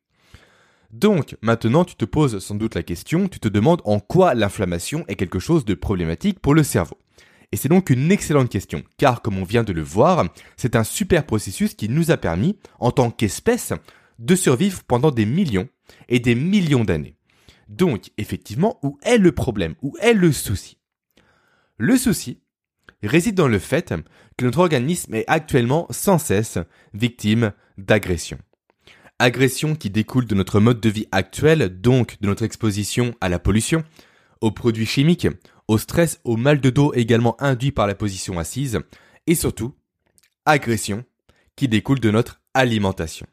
Donc, 0.93 1.37
maintenant, 1.41 1.87
tu 1.87 1.97
te 1.97 2.05
poses 2.05 2.39
sans 2.39 2.55
doute 2.55 2.75
la 2.75 2.83
question, 2.83 3.27
tu 3.27 3.41
te 3.41 3.49
demandes 3.49 3.81
en 3.87 3.99
quoi 3.99 4.35
l'inflammation 4.35 5.05
est 5.09 5.17
quelque 5.17 5.39
chose 5.39 5.65
de 5.65 5.73
problématique 5.73 6.39
pour 6.39 6.55
le 6.55 6.63
cerveau. 6.63 6.99
Et 7.51 7.57
c'est 7.57 7.71
donc 7.71 7.89
une 7.89 8.13
excellente 8.13 8.51
question, 8.51 8.83
car 8.99 9.23
comme 9.23 9.39
on 9.39 9.45
vient 9.45 9.65
de 9.65 9.73
le 9.73 9.83
voir, 9.83 10.29
c'est 10.57 10.77
un 10.77 10.85
super 10.85 11.25
processus 11.25 11.75
qui 11.75 11.89
nous 11.89 12.11
a 12.11 12.19
permis, 12.19 12.59
en 12.79 12.91
tant 12.91 13.11
qu'espèce, 13.11 13.73
de 14.19 14.35
survivre 14.35 14.83
pendant 14.85 15.11
des 15.11 15.25
millions 15.25 15.69
et 16.11 16.21
des 16.21 16.35
millions 16.35 16.85
d'années. 16.85 17.17
Donc, 17.69 18.11
effectivement, 18.19 18.79
où 18.83 18.99
est 19.03 19.19
le 19.19 19.33
problème? 19.33 19.75
Où 19.81 19.95
est 20.01 20.15
le 20.15 20.31
souci? 20.31 20.77
Le 21.79 21.97
souci 21.97 22.41
réside 23.03 23.35
dans 23.35 23.49
le 23.49 23.59
fait 23.59 23.95
que 24.37 24.45
notre 24.45 24.59
organisme 24.59 25.15
est 25.15 25.25
actuellement 25.27 25.87
sans 25.91 26.19
cesse 26.19 26.59
victime 26.93 27.53
d'agressions 27.79 28.39
agression 29.23 29.77
qui 29.77 29.89
découle 29.89 30.27
de 30.27 30.35
notre 30.35 30.59
mode 30.59 30.81
de 30.81 30.89
vie 30.89 31.07
actuel, 31.13 31.81
donc 31.81 32.21
de 32.21 32.27
notre 32.27 32.43
exposition 32.43 33.15
à 33.21 33.29
la 33.29 33.39
pollution, 33.39 33.85
aux 34.41 34.51
produits 34.51 34.85
chimiques, 34.85 35.29
au 35.69 35.79
stress, 35.79 36.21
au 36.25 36.37
mal 36.37 36.61
de 36.61 36.71
dos 36.71 36.93
également 36.93 37.41
induit 37.41 37.71
par 37.71 37.87
la 37.87 37.95
position 37.95 38.41
assise, 38.41 38.81
et 39.29 39.37
surtout, 39.37 39.77
agression 40.45 41.05
qui 41.55 41.69
découle 41.69 42.01
de 42.01 42.11
notre 42.11 42.41
alimentation. 42.53 43.27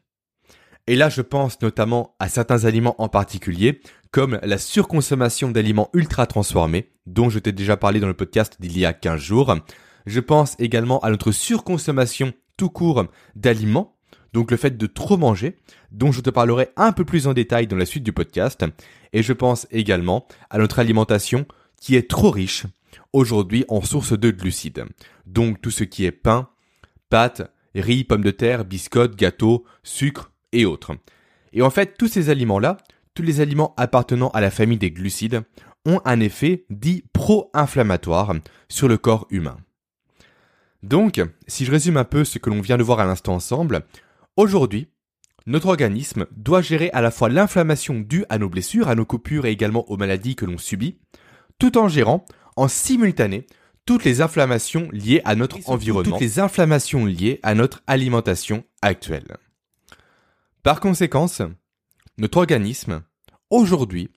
Et 0.86 0.94
là, 0.94 1.08
je 1.08 1.22
pense 1.22 1.60
notamment 1.60 2.14
à 2.20 2.28
certains 2.28 2.66
aliments 2.66 2.94
en 3.02 3.08
particulier, 3.08 3.80
comme 4.12 4.38
la 4.44 4.58
surconsommation 4.58 5.50
d'aliments 5.50 5.90
ultra 5.92 6.28
transformés, 6.28 6.92
dont 7.06 7.30
je 7.30 7.40
t'ai 7.40 7.50
déjà 7.50 7.76
parlé 7.76 7.98
dans 7.98 8.06
le 8.06 8.14
podcast 8.14 8.58
d'il 8.60 8.78
y 8.78 8.86
a 8.86 8.92
15 8.92 9.20
jours. 9.20 9.56
Je 10.06 10.20
pense 10.20 10.54
également 10.60 11.00
à 11.00 11.10
notre 11.10 11.32
surconsommation 11.32 12.32
tout 12.56 12.70
court 12.70 13.06
d'aliments, 13.34 13.96
donc 14.32 14.50
le 14.50 14.56
fait 14.56 14.76
de 14.76 14.86
trop 14.86 15.16
manger, 15.16 15.56
dont 15.90 16.12
je 16.12 16.20
te 16.20 16.30
parlerai 16.30 16.70
un 16.76 16.92
peu 16.92 17.04
plus 17.04 17.26
en 17.26 17.32
détail 17.32 17.66
dans 17.66 17.76
la 17.76 17.86
suite 17.86 18.04
du 18.04 18.12
podcast, 18.12 18.64
et 19.12 19.22
je 19.22 19.32
pense 19.32 19.66
également 19.70 20.26
à 20.50 20.58
notre 20.58 20.78
alimentation 20.78 21.46
qui 21.80 21.96
est 21.96 22.08
trop 22.08 22.30
riche 22.30 22.66
aujourd'hui 23.12 23.64
en 23.68 23.80
sources 23.80 24.18
de 24.18 24.30
glucides. 24.30 24.84
Donc 25.26 25.60
tout 25.60 25.70
ce 25.70 25.84
qui 25.84 26.04
est 26.04 26.12
pain, 26.12 26.48
pâtes, 27.08 27.50
riz, 27.74 28.04
pommes 28.04 28.24
de 28.24 28.30
terre, 28.30 28.64
biscottes, 28.64 29.16
gâteaux, 29.16 29.64
sucre 29.82 30.30
et 30.52 30.64
autres. 30.64 30.92
Et 31.52 31.62
en 31.62 31.70
fait, 31.70 31.96
tous 31.98 32.08
ces 32.08 32.30
aliments-là, 32.30 32.76
tous 33.14 33.22
les 33.22 33.40
aliments 33.40 33.74
appartenant 33.76 34.28
à 34.30 34.40
la 34.40 34.50
famille 34.50 34.78
des 34.78 34.90
glucides, 34.90 35.42
ont 35.86 36.00
un 36.04 36.20
effet 36.20 36.64
dit 36.70 37.04
pro-inflammatoire 37.12 38.34
sur 38.68 38.86
le 38.86 38.98
corps 38.98 39.26
humain. 39.30 39.56
Donc, 40.82 41.20
si 41.46 41.64
je 41.64 41.70
résume 41.70 41.96
un 41.96 42.04
peu 42.04 42.24
ce 42.24 42.38
que 42.38 42.50
l'on 42.50 42.60
vient 42.60 42.78
de 42.78 42.82
voir 42.82 43.00
à 43.00 43.04
l'instant 43.04 43.34
ensemble, 43.34 43.82
aujourd'hui, 44.36 44.88
notre 45.46 45.68
organisme 45.68 46.26
doit 46.36 46.62
gérer 46.62 46.90
à 46.90 47.00
la 47.00 47.10
fois 47.10 47.28
l'inflammation 47.28 48.00
due 48.00 48.24
à 48.28 48.38
nos 48.38 48.48
blessures, 48.48 48.88
à 48.88 48.94
nos 48.94 49.04
coupures 49.04 49.46
et 49.46 49.50
également 49.50 49.90
aux 49.90 49.96
maladies 49.96 50.36
que 50.36 50.44
l'on 50.44 50.58
subit, 50.58 50.98
tout 51.58 51.78
en 51.78 51.88
gérant 51.88 52.24
en 52.56 52.68
simultané 52.68 53.46
toutes 53.86 54.04
les 54.04 54.20
inflammations 54.20 54.88
liées 54.92 55.22
à 55.24 55.34
notre 55.34 55.58
environnement, 55.68 56.12
toutes 56.12 56.20
les 56.20 56.38
inflammations 56.38 57.06
liées 57.06 57.40
à 57.42 57.54
notre 57.54 57.82
alimentation 57.86 58.64
actuelle. 58.82 59.36
Par 60.62 60.80
conséquence, 60.80 61.42
notre 62.18 62.38
organisme, 62.38 63.02
aujourd'hui, 63.48 64.10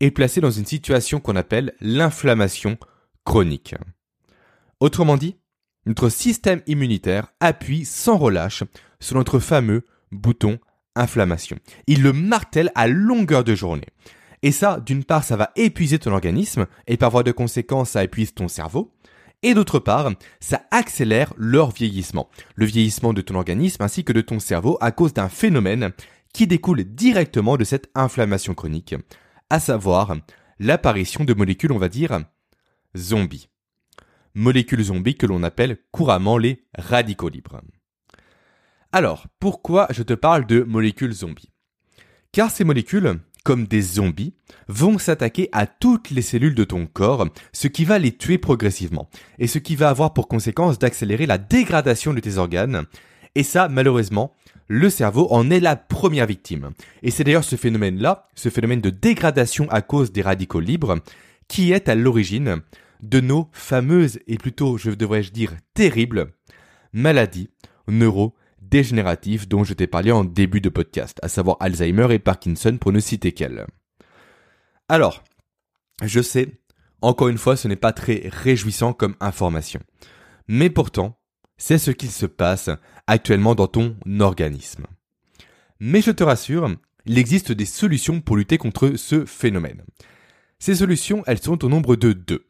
est 0.00 0.10
placé 0.10 0.40
dans 0.40 0.50
une 0.50 0.66
situation 0.66 1.20
qu'on 1.20 1.36
appelle 1.36 1.74
l'inflammation 1.80 2.76
chronique. 3.24 3.74
Autrement 4.78 5.16
dit, 5.16 5.36
notre 5.86 6.08
système 6.08 6.62
immunitaire 6.66 7.32
appuie 7.40 7.84
sans 7.84 8.18
relâche 8.18 8.62
sur 9.00 9.16
notre 9.16 9.38
fameux 9.38 9.84
bouton 10.12 10.58
inflammation. 10.94 11.58
Il 11.86 12.02
le 12.02 12.12
martèle 12.12 12.72
à 12.74 12.88
longueur 12.88 13.44
de 13.44 13.54
journée. 13.54 13.88
Et 14.42 14.52
ça, 14.52 14.80
d'une 14.80 15.04
part, 15.04 15.24
ça 15.24 15.36
va 15.36 15.50
épuiser 15.56 15.98
ton 15.98 16.12
organisme, 16.12 16.66
et 16.86 16.96
par 16.96 17.10
voie 17.10 17.22
de 17.22 17.32
conséquence, 17.32 17.90
ça 17.90 18.04
épuise 18.04 18.34
ton 18.34 18.48
cerveau. 18.48 18.92
Et 19.42 19.54
d'autre 19.54 19.78
part, 19.78 20.10
ça 20.40 20.62
accélère 20.70 21.32
leur 21.36 21.70
vieillissement. 21.70 22.28
Le 22.54 22.66
vieillissement 22.66 23.12
de 23.12 23.20
ton 23.20 23.34
organisme 23.34 23.82
ainsi 23.82 24.04
que 24.04 24.12
de 24.12 24.20
ton 24.20 24.38
cerveau 24.38 24.78
à 24.80 24.92
cause 24.92 25.14
d'un 25.14 25.28
phénomène 25.28 25.92
qui 26.32 26.46
découle 26.46 26.84
directement 26.84 27.56
de 27.56 27.64
cette 27.64 27.90
inflammation 27.94 28.54
chronique, 28.54 28.94
à 29.50 29.60
savoir 29.60 30.16
l'apparition 30.58 31.24
de 31.24 31.34
molécules, 31.34 31.72
on 31.72 31.78
va 31.78 31.88
dire, 31.88 32.20
zombies. 32.96 33.48
Molécules 34.34 34.84
zombies 34.84 35.16
que 35.16 35.26
l'on 35.26 35.42
appelle 35.42 35.78
couramment 35.92 36.38
les 36.38 36.62
radicaux 36.76 37.28
libres. 37.28 37.60
Alors, 38.96 39.26
pourquoi 39.40 39.88
je 39.90 40.02
te 40.02 40.14
parle 40.14 40.46
de 40.46 40.62
molécules 40.62 41.12
zombies? 41.12 41.50
Car 42.32 42.50
ces 42.50 42.64
molécules, 42.64 43.20
comme 43.44 43.66
des 43.66 43.82
zombies, 43.82 44.32
vont 44.68 44.96
s'attaquer 44.96 45.50
à 45.52 45.66
toutes 45.66 46.08
les 46.08 46.22
cellules 46.22 46.54
de 46.54 46.64
ton 46.64 46.86
corps, 46.86 47.28
ce 47.52 47.68
qui 47.68 47.84
va 47.84 47.98
les 47.98 48.16
tuer 48.16 48.38
progressivement, 48.38 49.10
et 49.38 49.48
ce 49.48 49.58
qui 49.58 49.76
va 49.76 49.90
avoir 49.90 50.14
pour 50.14 50.28
conséquence 50.28 50.78
d'accélérer 50.78 51.26
la 51.26 51.36
dégradation 51.36 52.14
de 52.14 52.20
tes 52.20 52.38
organes. 52.38 52.84
Et 53.34 53.42
ça, 53.42 53.68
malheureusement, 53.68 54.32
le 54.66 54.88
cerveau 54.88 55.28
en 55.30 55.50
est 55.50 55.60
la 55.60 55.76
première 55.76 56.24
victime. 56.24 56.70
Et 57.02 57.10
c'est 57.10 57.22
d'ailleurs 57.22 57.44
ce 57.44 57.56
phénomène-là, 57.56 58.28
ce 58.34 58.48
phénomène 58.48 58.80
de 58.80 58.88
dégradation 58.88 59.68
à 59.68 59.82
cause 59.82 60.10
des 60.10 60.22
radicaux 60.22 60.60
libres, 60.60 61.00
qui 61.48 61.70
est 61.70 61.90
à 61.90 61.94
l'origine 61.94 62.62
de 63.02 63.20
nos 63.20 63.50
fameuses, 63.52 64.20
et 64.26 64.38
plutôt, 64.38 64.78
je 64.78 64.90
devrais-je 64.90 65.32
dire, 65.32 65.52
terribles 65.74 66.32
maladies 66.94 67.50
neuro 67.88 68.34
dégénératifs 68.70 69.48
dont 69.48 69.64
je 69.64 69.74
t'ai 69.74 69.86
parlé 69.86 70.12
en 70.12 70.24
début 70.24 70.60
de 70.60 70.68
podcast, 70.68 71.18
à 71.22 71.28
savoir 71.28 71.56
Alzheimer 71.60 72.12
et 72.12 72.18
Parkinson 72.18 72.78
pour 72.80 72.92
ne 72.92 73.00
citer 73.00 73.32
qu'elles. 73.32 73.66
Alors, 74.88 75.24
je 76.02 76.20
sais, 76.20 76.60
encore 77.00 77.28
une 77.28 77.38
fois, 77.38 77.56
ce 77.56 77.68
n'est 77.68 77.76
pas 77.76 77.92
très 77.92 78.28
réjouissant 78.30 78.92
comme 78.92 79.16
information. 79.20 79.80
Mais 80.48 80.70
pourtant, 80.70 81.18
c'est 81.58 81.78
ce 81.78 81.90
qu'il 81.90 82.10
se 82.10 82.26
passe 82.26 82.70
actuellement 83.06 83.54
dans 83.54 83.66
ton 83.66 83.96
organisme. 84.20 84.86
Mais 85.80 86.00
je 86.00 86.10
te 86.10 86.24
rassure, 86.24 86.70
il 87.06 87.18
existe 87.18 87.52
des 87.52 87.66
solutions 87.66 88.20
pour 88.20 88.36
lutter 88.36 88.58
contre 88.58 88.92
ce 88.96 89.24
phénomène. 89.24 89.82
Ces 90.58 90.76
solutions, 90.76 91.22
elles 91.26 91.42
sont 91.42 91.64
au 91.64 91.68
nombre 91.68 91.96
de 91.96 92.12
deux. 92.12 92.46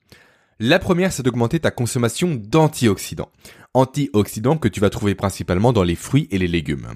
La 0.59 0.79
première, 0.79 1.13
c'est 1.13 1.23
d'augmenter 1.23 1.61
ta 1.61 1.71
consommation 1.71 2.35
d'antioxydants. 2.35 3.31
Antioxydants 3.77 4.57
que 4.57 4.69
tu 4.69 4.81
vas 4.81 4.89
trouver 4.89 5.15
principalement 5.15 5.75
dans 5.75 5.83
les 5.83 5.97
fruits 5.97 6.29
et 6.31 6.39
les 6.39 6.49
légumes. 6.49 6.95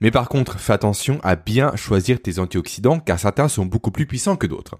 Mais 0.00 0.12
par 0.12 0.28
contre, 0.28 0.60
fais 0.60 0.72
attention 0.72 1.18
à 1.24 1.34
bien 1.34 1.74
choisir 1.74 2.22
tes 2.22 2.38
antioxydants 2.38 3.00
car 3.00 3.18
certains 3.18 3.48
sont 3.48 3.66
beaucoup 3.66 3.90
plus 3.90 4.06
puissants 4.06 4.36
que 4.36 4.46
d'autres. 4.46 4.78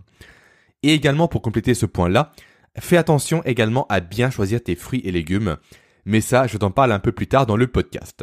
Et 0.84 0.94
également 0.94 1.26
pour 1.26 1.42
compléter 1.42 1.74
ce 1.74 1.84
point-là, 1.84 2.30
fais 2.78 2.96
attention 2.96 3.42
également 3.42 3.88
à 3.88 3.98
bien 3.98 4.30
choisir 4.30 4.62
tes 4.62 4.76
fruits 4.76 5.02
et 5.04 5.10
légumes. 5.10 5.56
Mais 6.04 6.20
ça, 6.20 6.46
je 6.46 6.58
t'en 6.58 6.70
parle 6.70 6.92
un 6.92 7.00
peu 7.00 7.10
plus 7.10 7.26
tard 7.26 7.44
dans 7.44 7.56
le 7.56 7.66
podcast. 7.66 8.22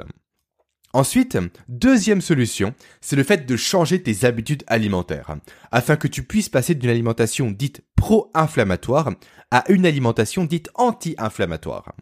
Ensuite, 0.93 1.37
deuxième 1.67 2.21
solution, 2.21 2.73
c'est 3.01 3.17
le 3.17 3.23
fait 3.23 3.45
de 3.45 3.57
changer 3.57 4.01
tes 4.01 4.23
habitudes 4.23 4.63
alimentaires, 4.67 5.35
afin 5.73 5.97
que 5.97 6.07
tu 6.07 6.23
puisses 6.23 6.47
passer 6.47 6.73
d'une 6.73 6.89
alimentation 6.89 7.51
dite 7.51 7.83
pro-inflammatoire 7.97 9.11
à 9.51 9.69
une 9.69 9.85
alimentation 9.85 10.45
dite 10.45 10.69
anti-inflammatoire. 10.75 11.93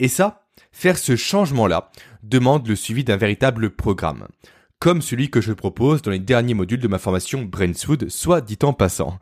Et 0.00 0.08
ça, 0.08 0.46
faire 0.72 0.98
ce 0.98 1.14
changement-là 1.14 1.92
demande 2.22 2.66
le 2.66 2.74
suivi 2.74 3.04
d'un 3.04 3.18
véritable 3.18 3.70
programme, 3.70 4.26
comme 4.80 5.02
celui 5.02 5.30
que 5.30 5.42
je 5.42 5.52
propose 5.52 6.00
dans 6.00 6.10
les 6.10 6.18
derniers 6.18 6.54
modules 6.54 6.80
de 6.80 6.88
ma 6.88 6.98
formation 6.98 7.42
Brainswood, 7.42 8.08
soit 8.08 8.40
dit 8.40 8.58
en 8.62 8.72
passant. 8.72 9.18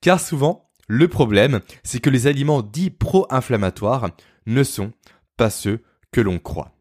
Car 0.00 0.20
souvent, 0.20 0.70
le 0.86 1.08
problème, 1.08 1.60
c'est 1.82 2.00
que 2.00 2.10
les 2.10 2.28
aliments 2.28 2.62
dits 2.62 2.90
pro-inflammatoires 2.90 4.10
ne 4.46 4.62
sont 4.62 4.92
pas 5.36 5.50
ceux 5.50 5.80
que 6.12 6.20
l'on 6.20 6.38
croit. 6.38 6.72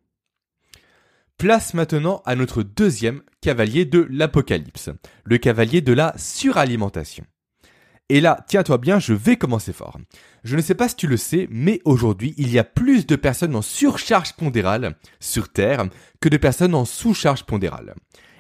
Place 1.38 1.74
maintenant 1.74 2.22
à 2.26 2.36
notre 2.36 2.62
deuxième 2.62 3.24
cavalier 3.42 3.86
de 3.86 4.06
l'apocalypse, 4.12 4.92
le 5.24 5.38
cavalier 5.40 5.82
de 5.82 5.94
la 5.94 6.14
suralimentation. 6.18 7.26
Et 8.10 8.22
là, 8.22 8.44
tiens-toi 8.48 8.80
bien, 8.80 9.00
je 9.00 9.14
vais 9.14 9.38
commencer 9.38 9.72
fort. 9.72 10.00
Je 10.44 10.56
ne 10.56 10.62
sais 10.62 10.74
pas 10.74 10.90
si 10.90 10.96
tu 10.96 11.08
le 11.08 11.18
sais, 11.18 11.48
mais 11.52 11.80
aujourd'hui, 11.86 12.34
il 12.38 12.52
y 12.52 12.58
a 12.58 12.64
plus 12.64 13.06
de 13.06 13.16
personnes 13.16 13.56
en 13.56 13.62
surcharge 13.62 14.34
pondérale 14.34 14.98
sur 15.20 15.50
Terre 15.52 15.86
que 16.20 16.30
de 16.30 16.38
personnes 16.38 16.74
en 16.74 16.86
sous-charge 16.86 17.44
pondérale. 17.44 17.94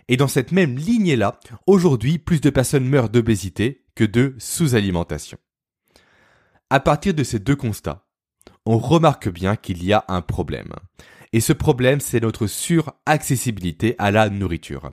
Et 0.07 0.17
dans 0.17 0.27
cette 0.27 0.51
même 0.51 0.75
lignée-là, 0.75 1.39
aujourd'hui, 1.67 2.17
plus 2.17 2.41
de 2.41 2.49
personnes 2.49 2.89
meurent 2.89 3.09
d'obésité 3.09 3.85
que 3.93 4.03
de 4.03 4.33
sous-alimentation. 4.39 5.37
À 6.71 6.79
partir 6.79 7.13
de 7.13 7.23
ces 7.23 7.37
deux 7.37 7.55
constats, 7.55 8.07
on 8.65 8.79
remarque 8.79 9.29
bien 9.29 9.55
qu'il 9.55 9.83
y 9.83 9.93
a 9.93 10.03
un 10.07 10.21
problème. 10.21 10.73
Et 11.31 11.41
ce 11.41 11.53
problème, 11.53 11.99
c'est 11.99 12.21
notre 12.21 12.47
suraccessibilité 12.47 13.95
à 13.99 14.09
la 14.09 14.29
nourriture. 14.29 14.91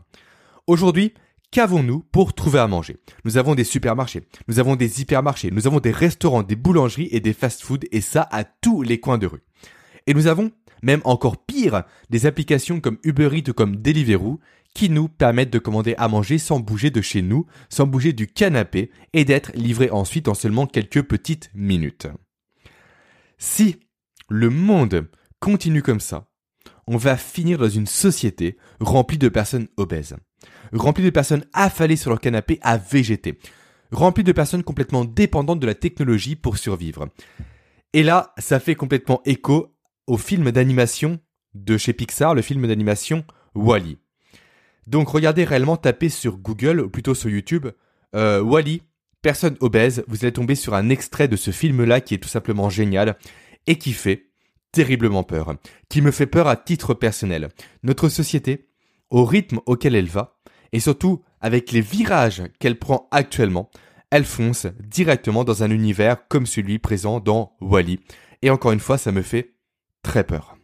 Aujourd'hui, 0.67 1.15
qu'avons-nous 1.51 2.01
pour 2.01 2.35
trouver 2.35 2.59
à 2.59 2.67
manger? 2.67 2.97
Nous 3.25 3.37
avons 3.37 3.55
des 3.55 3.65
supermarchés, 3.65 4.23
nous 4.49 4.59
avons 4.59 4.77
des 4.77 5.01
hypermarchés, 5.01 5.51
nous 5.51 5.67
avons 5.67 5.81
des 5.81 5.91
restaurants, 5.91 6.43
des 6.43 6.57
boulangeries 6.57 7.09
et 7.11 7.21
des 7.21 7.33
fast-foods, 7.33 7.87
et 7.93 8.01
ça 8.01 8.29
à 8.31 8.45
tous 8.45 8.83
les 8.83 9.01
coins 9.01 9.19
de 9.19 9.27
rue. 9.27 9.43
Et 10.07 10.15
nous 10.15 10.27
avons, 10.27 10.53
même 10.83 11.01
encore 11.05 11.45
pire, 11.45 11.85
des 12.11 12.27
applications 12.27 12.81
comme 12.81 12.99
Uber 13.05 13.31
Eats 13.33 13.51
ou 13.51 13.55
comme 13.55 13.77
Deliveroo 13.77 14.41
qui 14.77 14.91
nous 14.91 15.09
permettent 15.09 15.53
de 15.53 15.59
commander 15.59 15.95
à 15.97 16.07
manger 16.07 16.37
sans 16.37 16.61
bouger 16.61 16.91
de 16.91 17.01
chez 17.01 17.23
nous, 17.23 17.47
sans 17.71 17.87
bouger 17.87 18.13
du 18.13 18.27
canapé, 18.27 18.91
et 19.15 19.25
d'être 19.25 19.51
livrés 19.55 19.91
ensuite 19.91 20.29
en 20.29 20.35
seulement 20.35 20.67
quelques 20.67 21.03
petites 21.03 21.51
minutes. 21.55 22.09
Si 23.39 23.81
le 24.29 24.51
monde 24.51 25.09
continue 25.41 25.83
comme 25.83 26.01
ça, 26.01 26.29
on 26.87 26.99
va 26.99 27.17
finir 27.17 27.57
dans 27.57 27.71
une 27.71 27.87
société 27.87 28.59
remplie 28.79 29.17
de 29.17 29.31
personnes 29.31 29.69
obèses, 29.79 30.17
remplie 30.73 31.05
de 31.05 31.11
personnes 31.11 31.45
affalées 31.53 31.97
sur 31.97 32.11
leur 32.11 32.21
canapé 32.21 32.59
à 32.63 32.77
végéter, 32.77 33.39
remplie 33.91 34.25
de 34.25 34.33
personnes 34.33 34.63
complètement 34.63 35.05
dépendantes 35.05 35.61
de 35.61 35.67
la 35.67 35.75
technologie 35.75 36.37
pour 36.37 36.59
survivre. 36.59 37.09
Et 37.93 38.03
là, 38.03 38.35
ça 38.39 38.61
fait 38.61 38.75
complètement 38.75 39.23
écho 39.25 39.75
au 40.07 40.17
film 40.17 40.51
d'animation 40.51 41.19
de 41.55 41.77
chez 41.77 41.93
Pixar, 41.93 42.35
le 42.35 42.43
film 42.43 42.67
d'animation 42.67 43.25
Wally. 43.55 43.99
Donc 44.87 45.09
regardez 45.09 45.45
réellement, 45.45 45.77
tapez 45.77 46.09
sur 46.09 46.37
Google, 46.37 46.81
ou 46.81 46.89
plutôt 46.89 47.15
sur 47.15 47.31
YouTube, 47.31 47.67
euh, 48.15 48.41
Wally, 48.41 48.83
personne 49.23 49.57
obèse, 49.61 50.05
vous 50.07 50.25
allez 50.25 50.33
tomber 50.33 50.55
sur 50.55 50.75
un 50.75 50.89
extrait 50.89 51.27
de 51.29 51.37
ce 51.37 51.51
film-là 51.51 52.01
qui 52.01 52.15
est 52.15 52.19
tout 52.19 52.29
simplement 52.29 52.71
génial 52.71 53.17
et 53.67 53.79
qui 53.79 53.93
fait 53.93 54.31
terriblement 54.71 55.25
peur, 55.25 55.55
qui 55.89 56.03
me 56.03 56.11
fait 56.11 56.27
peur 56.27 56.47
à 56.47 56.57
titre 56.57 56.95
personnel. 56.95 57.49
Notre 57.83 58.09
société, 58.09 58.69
au 59.11 59.25
rythme 59.25 59.61
auquel 59.67 59.95
elle 59.95 60.09
va, 60.09 60.39
et 60.73 60.81
surtout 60.81 61.23
avec 61.41 61.73
les 61.73 61.81
virages 61.81 62.43
qu'elle 62.59 62.79
prend 62.79 63.09
actuellement, 63.11 63.71
elle 64.11 64.25
fonce 64.25 64.67
directement 64.81 65.45
dans 65.45 65.63
un 65.63 65.71
univers 65.71 66.29
comme 66.29 66.47
celui 66.47 66.79
présent 66.79 67.21
dans 67.21 67.57
Wally. 67.61 68.01
Et 68.43 68.51
encore 68.51 68.73
une 68.73 68.81
fois, 68.81 68.99
ça 68.99 69.13
me 69.13 69.23
fait 69.23 69.55
très 70.03 70.25
peur. 70.25 70.57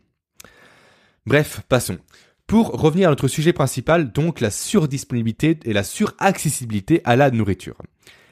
Bref, 1.26 1.62
passons. 1.68 1.98
Pour 2.46 2.68
revenir 2.68 3.08
à 3.08 3.10
notre 3.10 3.28
sujet 3.28 3.52
principal, 3.52 4.12
donc 4.12 4.40
la 4.40 4.50
surdisponibilité 4.50 5.58
et 5.64 5.72
la 5.72 5.84
suraccessibilité 5.84 7.00
à 7.04 7.16
la 7.16 7.30
nourriture. 7.30 7.76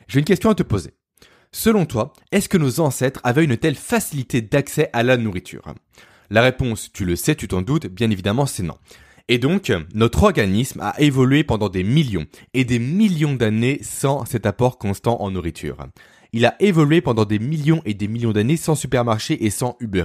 J'ai 0.08 0.18
une 0.18 0.24
question 0.24 0.50
à 0.50 0.54
te 0.54 0.62
poser. 0.62 0.90
Selon 1.52 1.86
toi, 1.86 2.12
est-ce 2.30 2.48
que 2.48 2.58
nos 2.58 2.80
ancêtres 2.80 3.20
avaient 3.24 3.44
une 3.44 3.56
telle 3.56 3.76
facilité 3.76 4.40
d'accès 4.40 4.90
à 4.92 5.02
la 5.02 5.16
nourriture? 5.16 5.74
La 6.30 6.42
réponse, 6.42 6.92
tu 6.92 7.04
le 7.04 7.16
sais, 7.16 7.34
tu 7.34 7.48
t'en 7.48 7.62
doutes, 7.62 7.86
bien 7.86 8.10
évidemment 8.10 8.46
c'est 8.46 8.62
non. 8.62 8.78
Et 9.32 9.38
donc, 9.38 9.72
notre 9.94 10.24
organisme 10.24 10.80
a 10.80 11.00
évolué 11.00 11.44
pendant 11.44 11.68
des 11.68 11.84
millions 11.84 12.26
et 12.52 12.64
des 12.64 12.80
millions 12.80 13.36
d'années 13.36 13.78
sans 13.80 14.24
cet 14.24 14.44
apport 14.44 14.76
constant 14.76 15.22
en 15.22 15.30
nourriture. 15.30 15.76
Il 16.32 16.44
a 16.46 16.56
évolué 16.60 17.00
pendant 17.00 17.24
des 17.24 17.38
millions 17.38 17.80
et 17.84 17.94
des 17.94 18.08
millions 18.08 18.32
d'années 18.32 18.56
sans 18.56 18.74
supermarché 18.74 19.44
et 19.44 19.50
sans 19.50 19.76
Uber. 19.78 20.04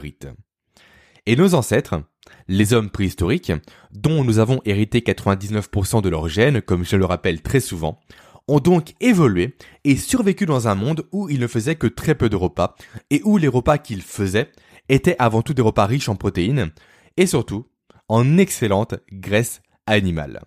Et 1.25 1.35
nos 1.35 1.55
ancêtres, 1.55 2.03
les 2.47 2.73
hommes 2.73 2.91
préhistoriques, 2.91 3.51
dont 3.91 4.23
nous 4.23 4.37
avons 4.37 4.61
hérité 4.63 4.99
99% 4.99 6.03
de 6.03 6.09
leurs 6.09 6.29
gènes, 6.29 6.61
comme 6.61 6.85
je 6.85 6.95
le 6.95 7.05
rappelle 7.05 7.41
très 7.41 7.61
souvent, 7.61 7.99
ont 8.47 8.59
donc 8.59 8.93
évolué 9.01 9.55
et 9.85 9.95
survécu 9.95 10.45
dans 10.45 10.67
un 10.67 10.75
monde 10.75 11.07
où 11.11 11.29
ils 11.29 11.39
ne 11.39 11.47
faisaient 11.47 11.77
que 11.77 11.87
très 11.87 12.13
peu 12.13 12.29
de 12.29 12.35
repas 12.35 12.75
et 13.09 13.23
où 13.23 13.39
les 13.39 13.47
repas 13.47 13.79
qu'ils 13.79 14.03
faisaient 14.03 14.51
étaient 14.87 15.15
avant 15.17 15.41
tout 15.41 15.55
des 15.55 15.63
repas 15.63 15.87
riches 15.87 16.09
en 16.09 16.15
protéines 16.15 16.69
et 17.17 17.25
surtout 17.25 17.65
en 18.07 18.37
excellente 18.37 18.95
graisse 19.11 19.61
animale. 19.85 20.41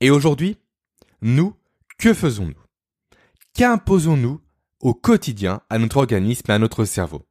Et 0.00 0.10
aujourd'hui, 0.10 0.58
nous, 1.22 1.54
que 1.98 2.14
faisons-nous? 2.14 2.54
Qu'imposons-nous 3.54 4.40
au 4.80 4.94
quotidien 4.94 5.60
à 5.68 5.78
notre 5.78 5.96
organisme 5.96 6.46
et 6.48 6.54
à 6.54 6.58
notre 6.58 6.84
cerveau? 6.84 7.26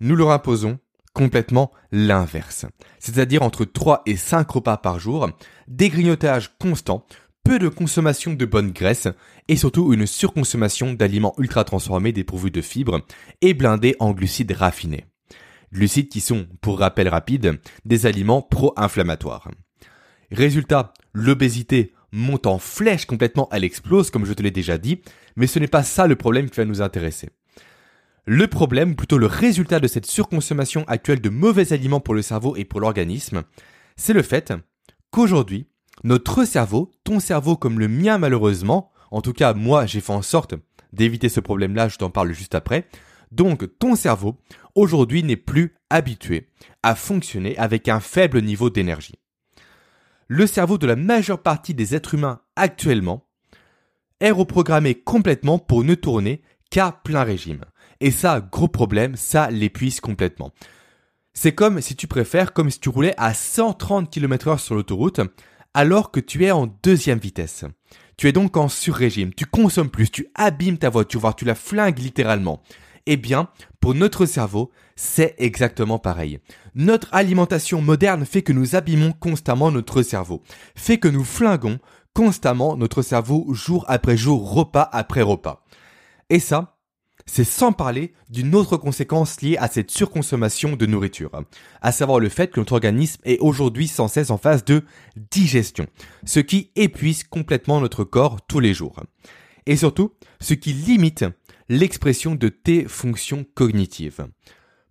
Nous 0.00 0.16
leur 0.16 0.30
imposons 0.30 0.78
complètement 1.12 1.70
l'inverse. 1.90 2.64
C'est-à-dire 2.98 3.42
entre 3.42 3.64
3 3.66 4.02
et 4.06 4.16
5 4.16 4.50
repas 4.50 4.78
par 4.78 4.98
jour, 4.98 5.28
des 5.68 5.90
grignotages 5.90 6.56
constants, 6.58 7.06
peu 7.44 7.58
de 7.58 7.68
consommation 7.68 8.32
de 8.32 8.44
bonnes 8.46 8.70
graisses 8.70 9.08
et 9.48 9.56
surtout 9.56 9.92
une 9.92 10.06
surconsommation 10.06 10.94
d'aliments 10.94 11.34
ultra 11.38 11.64
transformés 11.64 12.12
dépourvus 12.12 12.50
de 12.50 12.62
fibres 12.62 13.00
et 13.40 13.52
blindés 13.52 13.96
en 13.98 14.12
glucides 14.12 14.52
raffinés. 14.52 15.04
Glucides 15.72 16.08
qui 16.08 16.20
sont, 16.20 16.46
pour 16.60 16.78
rappel 16.78 17.08
rapide, 17.08 17.58
des 17.84 18.06
aliments 18.06 18.42
pro-inflammatoires. 18.42 19.50
Résultat, 20.30 20.92
l'obésité 21.12 21.92
monte 22.12 22.46
en 22.46 22.58
flèche 22.58 23.06
complètement, 23.06 23.48
elle 23.52 23.64
explose 23.64 24.10
comme 24.10 24.26
je 24.26 24.34
te 24.34 24.42
l'ai 24.42 24.50
déjà 24.50 24.78
dit, 24.78 25.00
mais 25.36 25.46
ce 25.46 25.58
n'est 25.58 25.66
pas 25.66 25.82
ça 25.82 26.06
le 26.06 26.16
problème 26.16 26.50
qui 26.50 26.56
va 26.56 26.64
nous 26.64 26.82
intéresser. 26.82 27.30
Le 28.24 28.46
problème, 28.46 28.94
plutôt 28.94 29.18
le 29.18 29.26
résultat 29.26 29.80
de 29.80 29.88
cette 29.88 30.06
surconsommation 30.06 30.84
actuelle 30.86 31.20
de 31.20 31.28
mauvais 31.28 31.72
aliments 31.72 32.00
pour 32.00 32.14
le 32.14 32.22
cerveau 32.22 32.54
et 32.54 32.64
pour 32.64 32.80
l'organisme, 32.80 33.42
c'est 33.96 34.12
le 34.12 34.22
fait 34.22 34.52
qu'aujourd'hui, 35.10 35.66
notre 36.04 36.44
cerveau, 36.44 36.90
ton 37.04 37.18
cerveau 37.18 37.56
comme 37.56 37.78
le 37.78 37.88
mien 37.88 38.18
malheureusement, 38.18 38.92
en 39.10 39.22
tout 39.22 39.32
cas 39.32 39.54
moi 39.54 39.86
j'ai 39.86 40.00
fait 40.00 40.12
en 40.12 40.22
sorte 40.22 40.54
d'éviter 40.92 41.28
ce 41.28 41.40
problème-là, 41.40 41.88
je 41.88 41.96
t'en 41.96 42.10
parle 42.10 42.32
juste 42.32 42.54
après, 42.54 42.86
donc 43.32 43.66
ton 43.78 43.96
cerveau 43.96 44.38
aujourd'hui 44.74 45.22
n'est 45.22 45.36
plus 45.36 45.74
habitué 45.90 46.48
à 46.82 46.94
fonctionner 46.94 47.56
avec 47.58 47.88
un 47.88 48.00
faible 48.00 48.42
niveau 48.42 48.70
d'énergie. 48.70 49.18
Le 50.28 50.46
cerveau 50.46 50.78
de 50.78 50.86
la 50.86 50.96
majeure 50.96 51.42
partie 51.42 51.74
des 51.74 51.94
êtres 51.94 52.14
humains 52.14 52.40
actuellement 52.56 53.26
est 54.20 54.30
reprogrammé 54.30 54.94
complètement 54.94 55.58
pour 55.58 55.84
ne 55.84 55.94
tourner 55.94 56.42
qu'à 56.70 56.92
plein 57.04 57.24
régime. 57.24 57.64
Et 58.00 58.10
ça, 58.10 58.40
gros 58.40 58.68
problème, 58.68 59.16
ça 59.16 59.50
l'épuise 59.50 60.00
complètement. 60.00 60.52
C'est 61.34 61.54
comme, 61.54 61.80
si 61.80 61.96
tu 61.96 62.06
préfères, 62.06 62.52
comme 62.52 62.70
si 62.70 62.80
tu 62.80 62.88
roulais 62.88 63.14
à 63.16 63.34
130 63.34 64.10
km 64.10 64.48
heure 64.48 64.60
sur 64.60 64.74
l'autoroute, 64.74 65.20
alors 65.74 66.10
que 66.10 66.20
tu 66.20 66.44
es 66.44 66.50
en 66.50 66.66
deuxième 66.82 67.18
vitesse. 67.18 67.64
Tu 68.16 68.28
es 68.28 68.32
donc 68.32 68.56
en 68.56 68.68
sur-régime, 68.68 69.32
tu 69.34 69.46
consommes 69.46 69.90
plus, 69.90 70.10
tu 70.10 70.26
abîmes 70.34 70.78
ta 70.78 70.90
voiture, 70.90 71.20
voire 71.20 71.36
tu 71.36 71.44
la 71.44 71.54
flingues 71.54 71.98
littéralement. 71.98 72.62
Eh 73.06 73.16
bien, 73.16 73.48
pour 73.80 73.94
notre 73.94 74.26
cerveau, 74.26 74.70
c'est 74.94 75.34
exactement 75.38 75.98
pareil. 75.98 76.38
Notre 76.74 77.12
alimentation 77.12 77.82
moderne 77.82 78.24
fait 78.24 78.42
que 78.42 78.52
nous 78.52 78.76
abîmons 78.76 79.12
constamment 79.12 79.70
notre 79.70 80.02
cerveau, 80.02 80.42
fait 80.76 80.98
que 80.98 81.08
nous 81.08 81.24
flinguons 81.24 81.80
constamment 82.14 82.76
notre 82.76 83.02
cerveau 83.02 83.46
jour 83.52 83.84
après 83.88 84.16
jour, 84.16 84.52
repas 84.52 84.88
après 84.92 85.22
repas. 85.22 85.64
Et 86.30 86.38
ça, 86.38 86.78
c'est 87.26 87.44
sans 87.44 87.72
parler 87.72 88.12
d'une 88.30 88.54
autre 88.54 88.76
conséquence 88.76 89.40
liée 89.42 89.56
à 89.56 89.68
cette 89.68 89.90
surconsommation 89.90 90.76
de 90.76 90.86
nourriture, 90.86 91.30
à 91.80 91.92
savoir 91.92 92.20
le 92.20 92.28
fait 92.28 92.50
que 92.50 92.60
notre 92.60 92.72
organisme 92.72 93.20
est 93.24 93.38
aujourd'hui 93.38 93.88
sans 93.88 94.08
cesse 94.08 94.30
en 94.30 94.38
phase 94.38 94.64
de 94.64 94.84
digestion, 95.30 95.86
ce 96.24 96.40
qui 96.40 96.70
épuise 96.76 97.24
complètement 97.24 97.80
notre 97.80 98.04
corps 98.04 98.44
tous 98.46 98.60
les 98.60 98.74
jours. 98.74 98.96
Et 99.66 99.76
surtout, 99.76 100.12
ce 100.40 100.54
qui 100.54 100.72
limite 100.72 101.24
l'expression 101.72 102.34
de 102.34 102.48
tes 102.48 102.84
fonctions 102.84 103.46
cognitives. 103.54 104.26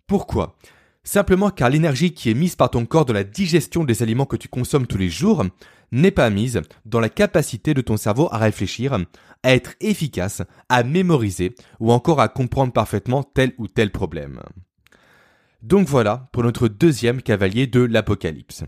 Pourquoi? 0.08 0.56
Simplement 1.04 1.50
car 1.50 1.70
l'énergie 1.70 2.12
qui 2.12 2.28
est 2.28 2.34
mise 2.34 2.56
par 2.56 2.70
ton 2.70 2.86
corps 2.86 3.04
dans 3.04 3.14
la 3.14 3.22
digestion 3.22 3.84
des 3.84 4.02
aliments 4.02 4.26
que 4.26 4.36
tu 4.36 4.48
consommes 4.48 4.88
tous 4.88 4.98
les 4.98 5.08
jours 5.08 5.44
n'est 5.92 6.10
pas 6.10 6.28
mise 6.28 6.60
dans 6.84 6.98
la 6.98 7.08
capacité 7.08 7.72
de 7.72 7.82
ton 7.82 7.96
cerveau 7.96 8.28
à 8.32 8.38
réfléchir, 8.38 8.94
à 8.94 9.54
être 9.54 9.74
efficace, 9.80 10.42
à 10.68 10.82
mémoriser 10.82 11.54
ou 11.78 11.92
encore 11.92 12.20
à 12.20 12.28
comprendre 12.28 12.72
parfaitement 12.72 13.22
tel 13.22 13.52
ou 13.58 13.68
tel 13.68 13.92
problème. 13.92 14.40
Donc 15.62 15.86
voilà 15.86 16.28
pour 16.32 16.42
notre 16.42 16.66
deuxième 16.66 17.22
cavalier 17.22 17.68
de 17.68 17.80
l'apocalypse. 17.80 18.64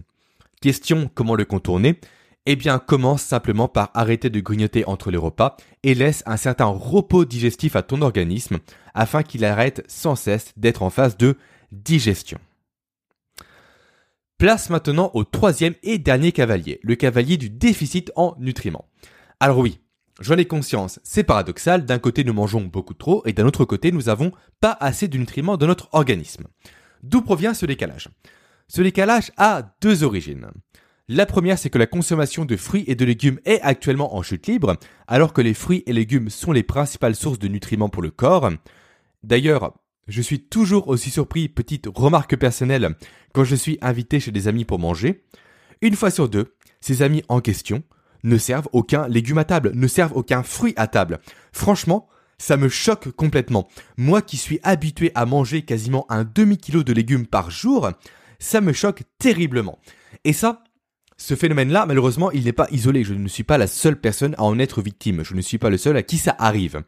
Question 0.61 1.11
comment 1.13 1.35
le 1.35 1.45
contourner? 1.45 1.99
Eh 2.47 2.57
bien 2.57 2.79
commence 2.79 3.23
simplement 3.23 3.69
par 3.69 3.91
arrêter 3.95 4.29
de 4.29 4.41
grignoter 4.41 4.85
entre 4.87 5.11
les 5.11 5.17
repas 5.17 5.57
et 5.83 5.95
laisse 5.95 6.23
un 6.27 6.37
certain 6.37 6.67
repos 6.67 7.25
digestif 7.25 7.75
à 7.75 7.83
ton 7.83 8.03
organisme 8.03 8.59
afin 8.93 9.23
qu'il 9.23 9.45
arrête 9.45 9.83
sans 9.89 10.15
cesse 10.15 10.53
d'être 10.57 10.83
en 10.83 10.91
phase 10.91 11.17
de 11.17 11.39
digestion. 11.73 12.39
Place 14.37 14.69
maintenant 14.69 15.11
au 15.15 15.25
troisième 15.25 15.75
et 15.83 15.97
dernier 15.97 16.33
cavalier, 16.33 16.81
le 16.83 16.97
cavalier 16.97 17.39
du 17.39 17.49
déficit 17.49 18.13
en 18.15 18.35
nutriments. 18.39 18.89
Alors 19.41 19.59
oui, 19.59 19.81
j'en 20.21 20.37
ai 20.37 20.45
conscience, 20.45 21.01
c'est 21.03 21.25
paradoxal, 21.25 21.87
d'un 21.87 21.99
côté 21.99 22.25
nous 22.25 22.35
mangeons 22.35 22.63
beaucoup 22.63 22.95
trop 22.95 23.23
et 23.27 23.33
d'un 23.33 23.47
autre 23.47 23.65
côté 23.65 23.91
nous 23.91 24.11
avons 24.11 24.33
pas 24.61 24.77
assez 24.81 25.09
de 25.09 25.17
nutriments 25.17 25.57
dans 25.57 25.67
notre 25.67 25.89
organisme. 25.93 26.45
D'où 27.03 27.23
provient 27.23 27.55
ce 27.55 27.65
décalage? 27.65 28.09
Ce 28.69 28.83
décalage 28.83 29.33
a 29.39 29.63
deux 29.81 30.05
origines. 30.05 30.51
La 31.09 31.27
première, 31.27 31.59
c'est 31.59 31.69
que 31.69 31.79
la 31.79 31.87
consommation 31.87 32.47
de 32.47 32.57
fruits 32.57 32.85
et 32.87 32.95
de 32.95 33.05
légumes 33.05 33.39
est 33.45 33.61
actuellement 33.61 34.17
en 34.17 34.23
chute 34.23 34.47
libre, 34.47 34.79
alors 35.07 35.35
que 35.35 35.43
les 35.43 35.53
fruits 35.53 35.83
et 35.87 35.93
légumes 35.93 36.31
sont 36.31 36.51
les 36.51 36.63
principales 36.63 37.15
sources 37.15 37.39
de 37.39 37.49
nutriments 37.49 37.91
pour 37.91 38.03
le 38.03 38.11
corps. 38.11 38.51
D'ailleurs, 39.23 39.75
je 40.09 40.23
suis 40.23 40.41
toujours 40.41 40.89
aussi 40.89 41.11
surpris, 41.11 41.51
petite 41.51 41.89
remarque 41.95 42.37
personnelle, 42.37 42.97
quand 43.35 43.45
je 43.45 43.55
suis 43.55 43.77
invité 43.83 44.19
chez 44.19 44.31
des 44.31 44.49
amis 44.49 44.65
pour 44.65 44.79
manger. 44.79 45.25
Une 45.83 45.95
fois 45.95 46.11
sur 46.11 46.31
deux, 46.31 46.57
ces 46.81 47.03
amis 47.03 47.23
en 47.29 47.43
question 47.43 47.83
ne 48.23 48.39
servent 48.39 48.69
aucun 48.73 49.07
légume 49.07 49.39
à 49.39 49.45
table, 49.45 49.73
ne 49.75 49.87
servent 49.87 50.17
aucun 50.17 50.43
fruit 50.43 50.73
à 50.77 50.87
table. 50.87 51.21
Franchement, 51.53 52.09
ça 52.39 52.57
me 52.57 52.71
choque 52.71 53.11
complètement. 53.11 53.69
Moi 53.99 54.23
qui 54.23 54.39
suis 54.39 54.59
habitué 54.63 55.13
à 55.15 55.27
manger 55.27 55.63
quasiment 55.63 56.07
un 56.09 56.25
demi-kilo 56.25 56.83
de 56.83 56.95
légumes 56.95 57.27
par 57.27 57.51
jour, 57.51 57.91
ça 58.39 58.63
me 58.63 58.73
choque 58.73 59.03
terriblement. 59.19 59.79
Et 60.25 60.33
ça, 60.33 60.64
ce 61.17 61.35
phénomène-là, 61.35 61.87
malheureusement, 61.87 62.31
il 62.33 62.45
n'est 62.45 62.53
pas 62.53 62.69
isolé. 62.71 63.05
Je 63.05 63.15
ne 63.15 63.29
suis 63.29 63.45
pas 63.45 63.59
la 63.59 63.67
seule 63.67 64.01
personne 64.01 64.35
à 64.39 64.45
en 64.45 64.59
être 64.59 64.83
victime. 64.83 65.23
Je 65.23 65.35
ne 65.35 65.41
suis 65.41 65.59
pas 65.59 65.71
le 65.71 65.79
seul 65.79 65.97
à 65.97 66.03
qui 66.03 66.19
ça 66.19 66.35
arrive. 66.39 66.83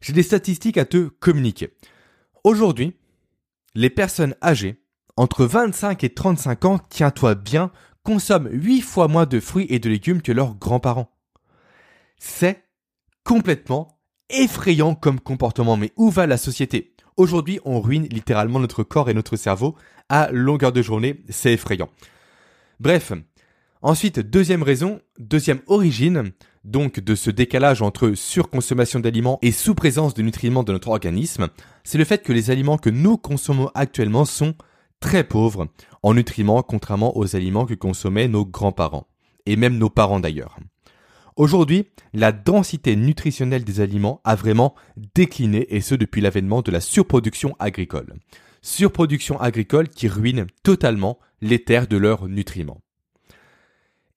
J'ai 0.00 0.12
des 0.12 0.22
statistiques 0.22 0.78
à 0.78 0.84
te 0.84 1.08
communiquer. 1.08 1.70
Aujourd'hui, 2.44 2.94
les 3.74 3.90
personnes 3.90 4.34
âgées 4.42 4.80
entre 5.16 5.44
25 5.44 6.04
et 6.04 6.14
35 6.14 6.64
ans, 6.64 6.78
tiens-toi 6.88 7.34
bien, 7.34 7.72
consomment 8.04 8.48
8 8.52 8.80
fois 8.82 9.08
moins 9.08 9.26
de 9.26 9.40
fruits 9.40 9.66
et 9.68 9.80
de 9.80 9.90
légumes 9.90 10.22
que 10.22 10.32
leurs 10.32 10.54
grands-parents. 10.54 11.10
C'est 12.18 12.62
complètement 13.24 13.98
effrayant 14.30 14.94
comme 14.94 15.20
comportement, 15.20 15.76
mais 15.76 15.92
où 15.96 16.10
va 16.10 16.26
la 16.26 16.36
société? 16.36 16.94
Aujourd'hui, 17.16 17.58
on 17.64 17.80
ruine 17.80 18.06
littéralement 18.10 18.60
notre 18.60 18.84
corps 18.84 19.10
et 19.10 19.14
notre 19.14 19.36
cerveau 19.36 19.74
à 20.08 20.30
longueur 20.30 20.72
de 20.72 20.82
journée, 20.82 21.20
c'est 21.28 21.52
effrayant. 21.52 21.90
Bref, 22.80 23.12
ensuite, 23.82 24.20
deuxième 24.20 24.62
raison, 24.62 25.00
deuxième 25.18 25.60
origine, 25.66 26.32
donc 26.64 27.00
de 27.00 27.14
ce 27.14 27.30
décalage 27.30 27.82
entre 27.82 28.12
surconsommation 28.14 29.00
d'aliments 29.00 29.38
et 29.42 29.52
sous-présence 29.52 30.14
de 30.14 30.22
nutriments 30.22 30.62
dans 30.62 30.72
notre 30.72 30.88
organisme, 30.88 31.48
c'est 31.84 31.98
le 31.98 32.04
fait 32.04 32.22
que 32.22 32.32
les 32.32 32.50
aliments 32.50 32.78
que 32.78 32.90
nous 32.90 33.16
consommons 33.16 33.70
actuellement 33.74 34.24
sont 34.24 34.54
très 35.00 35.24
pauvres 35.24 35.68
en 36.02 36.14
nutriments 36.14 36.62
contrairement 36.62 37.16
aux 37.16 37.36
aliments 37.36 37.66
que 37.66 37.74
consommaient 37.74 38.28
nos 38.28 38.44
grands-parents, 38.44 39.06
et 39.46 39.56
même 39.56 39.78
nos 39.78 39.90
parents 39.90 40.20
d'ailleurs. 40.20 40.58
Aujourd'hui, 41.36 41.86
la 42.14 42.32
densité 42.32 42.96
nutritionnelle 42.96 43.62
des 43.62 43.80
aliments 43.80 44.20
a 44.24 44.34
vraiment 44.34 44.74
décliné 45.14 45.72
et 45.74 45.80
ce 45.80 45.94
depuis 45.94 46.20
l'avènement 46.20 46.62
de 46.62 46.72
la 46.72 46.80
surproduction 46.80 47.54
agricole. 47.60 48.14
Surproduction 48.60 49.40
agricole 49.40 49.88
qui 49.88 50.08
ruine 50.08 50.48
totalement 50.64 51.20
les 51.40 51.62
terres 51.62 51.86
de 51.86 51.96
leurs 51.96 52.26
nutriments. 52.26 52.80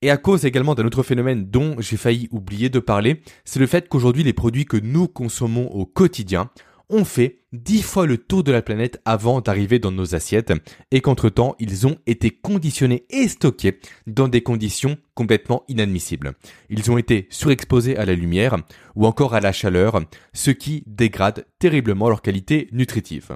Et 0.02 0.10
à 0.10 0.18
cause 0.18 0.46
également 0.46 0.74
d'un 0.74 0.86
autre 0.86 1.04
phénomène 1.04 1.50
dont 1.50 1.76
j'ai 1.80 1.98
failli 1.98 2.28
oublier 2.32 2.70
de 2.70 2.80
parler, 2.80 3.22
c'est 3.46 3.60
le 3.60 3.68
fait 3.68 3.88
qu'aujourd'hui 3.88 4.24
les 4.24 4.34
produits 4.34 4.66
que 4.66 4.78
nous 4.78 5.08
consommons 5.08 5.68
au 5.72 5.86
quotidien 5.86 6.50
ont 6.90 7.06
fait 7.06 7.40
dix 7.54 7.82
fois 7.84 8.06
le 8.06 8.18
tour 8.18 8.44
de 8.44 8.52
la 8.52 8.62
planète 8.62 9.02
avant 9.06 9.42
d'arriver 9.42 9.80
dans 9.80 9.92
nos 9.92 10.16
assiettes 10.16 10.54
et 10.92 11.02
qu'entre-temps 11.02 11.56
ils 11.60 11.88
ont 11.88 11.98
été 12.06 12.32
conditionnés 12.32 13.06
et 13.10 13.28
stockés 13.28 13.80
dans 14.08 14.28
des 14.28 14.42
conditions 14.42 14.98
complètement 15.14 15.64
inadmissibles. 15.68 16.34
Ils 16.70 16.92
ont 16.92 16.98
été 16.98 17.28
surexposés 17.30 17.96
à 17.96 18.06
la 18.06 18.16
lumière 18.16 18.58
ou 18.96 19.06
encore 19.06 19.36
à 19.36 19.40
la 19.40 19.52
chaleur, 19.52 20.02
ce 20.34 20.52
qui 20.52 20.84
dégrade 20.88 21.46
terriblement 21.60 22.10
leur 22.10 22.22
qualité 22.22 22.68
nutritive. 22.72 23.36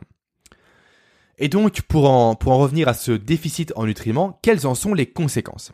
Et 1.37 1.49
donc, 1.49 1.81
pour 1.81 2.09
en, 2.09 2.35
pour 2.35 2.53
en 2.53 2.57
revenir 2.57 2.87
à 2.87 2.93
ce 2.93 3.11
déficit 3.11 3.73
en 3.75 3.85
nutriments, 3.85 4.39
quelles 4.41 4.65
en 4.65 4.73
sont 4.73 4.93
les 4.93 5.05
conséquences? 5.05 5.73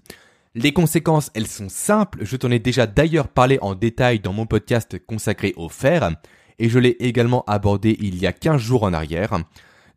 Les 0.54 0.74
conséquences, 0.74 1.32
elles 1.34 1.48
sont 1.48 1.70
simples, 1.70 2.20
je 2.24 2.36
t'en 2.36 2.52
ai 2.52 2.60
déjà 2.60 2.86
d'ailleurs 2.86 3.30
parlé 3.30 3.58
en 3.62 3.74
détail 3.74 4.20
dans 4.20 4.34
mon 4.34 4.46
podcast 4.46 5.00
consacré 5.06 5.54
au 5.56 5.70
fer, 5.70 6.12
et 6.60 6.68
je 6.68 6.78
l'ai 6.78 6.98
également 7.00 7.44
abordé 7.46 7.96
il 8.00 8.18
y 8.18 8.28
a 8.28 8.34
15 8.34 8.62
jours 8.62 8.84
en 8.84 8.94
arrière. 8.94 9.40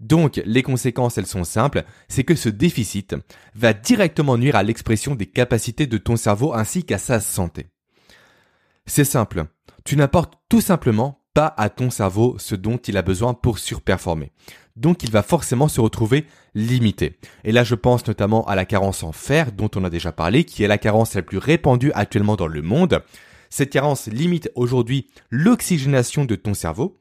Donc 0.00 0.40
les 0.44 0.62
conséquences, 0.62 1.18
elles 1.18 1.26
sont 1.26 1.44
simples, 1.44 1.84
c'est 2.08 2.24
que 2.24 2.34
ce 2.34 2.48
déficit 2.48 3.16
va 3.54 3.72
directement 3.72 4.38
nuire 4.38 4.56
à 4.56 4.62
l'expression 4.62 5.14
des 5.14 5.26
capacités 5.26 5.86
de 5.86 5.98
ton 5.98 6.16
cerveau 6.16 6.54
ainsi 6.54 6.84
qu'à 6.84 6.98
sa 6.98 7.20
santé. 7.20 7.66
C'est 8.86 9.04
simple, 9.04 9.46
tu 9.84 9.96
n'apportes 9.96 10.34
tout 10.48 10.60
simplement 10.60 11.23
pas 11.34 11.52
à 11.56 11.68
ton 11.68 11.90
cerveau 11.90 12.36
ce 12.38 12.54
dont 12.54 12.78
il 12.78 12.96
a 12.96 13.02
besoin 13.02 13.34
pour 13.34 13.58
surperformer 13.58 14.32
donc 14.76 15.02
il 15.02 15.10
va 15.10 15.22
forcément 15.22 15.68
se 15.68 15.80
retrouver 15.80 16.26
limité. 16.54 17.18
Et 17.44 17.52
là 17.52 17.64
je 17.64 17.74
pense 17.74 18.06
notamment 18.06 18.44
à 18.46 18.54
la 18.54 18.64
carence 18.64 19.02
en 19.02 19.12
fer 19.12 19.52
dont 19.52 19.70
on 19.76 19.84
a 19.84 19.90
déjà 19.90 20.12
parlé, 20.12 20.44
qui 20.44 20.62
est 20.62 20.68
la 20.68 20.78
carence 20.78 21.14
la 21.14 21.22
plus 21.22 21.38
répandue 21.38 21.92
actuellement 21.94 22.36
dans 22.36 22.46
le 22.46 22.62
monde. 22.62 23.02
Cette 23.50 23.70
carence 23.70 24.06
limite 24.06 24.50
aujourd'hui 24.54 25.06
l'oxygénation 25.30 26.24
de 26.24 26.34
ton 26.34 26.54
cerveau. 26.54 26.98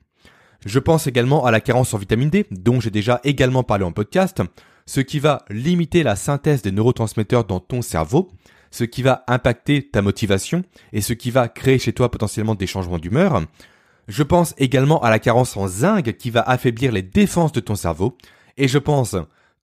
Je 0.66 0.80
pense 0.80 1.08
également 1.08 1.46
à 1.46 1.52
la 1.52 1.62
carence 1.62 1.94
en 1.94 1.98
vitamine 1.98 2.30
D, 2.30 2.46
dont 2.52 2.80
j'ai 2.80 2.92
déjà 2.92 3.20
également 3.24 3.64
parlé 3.64 3.84
en 3.84 3.92
podcast, 3.92 4.42
ce 4.86 5.02
qui 5.02 5.20
va 5.20 5.44
limiter 5.50 6.04
la 6.04 6.16
synthèse 6.16 6.62
des 6.62 6.72
neurotransmetteurs 6.72 7.44
dans 7.46 7.60
ton 7.60 7.82
cerveau, 7.82 8.32
ce 8.72 8.84
qui 8.84 9.02
va 9.02 9.24
impacter 9.28 9.90
ta 9.90 10.02
motivation 10.02 10.64
et 10.94 11.02
ce 11.02 11.14
qui 11.14 11.32
va 11.32 11.48
créer 11.48 11.80
chez 11.80 11.94
toi 11.94 12.10
potentiellement 12.10 12.56
des 12.56 12.68
changements 12.68 12.98
d'humeur. 12.98 13.42
Je 14.08 14.24
pense 14.24 14.54
également 14.58 15.02
à 15.02 15.10
la 15.10 15.20
carence 15.20 15.56
en 15.56 15.68
zinc 15.68 16.18
qui 16.18 16.30
va 16.30 16.42
affaiblir 16.42 16.92
les 16.92 17.02
défenses 17.02 17.52
de 17.52 17.60
ton 17.60 17.76
cerveau. 17.76 18.18
Et 18.58 18.68
je 18.68 18.78
pense 18.78 19.16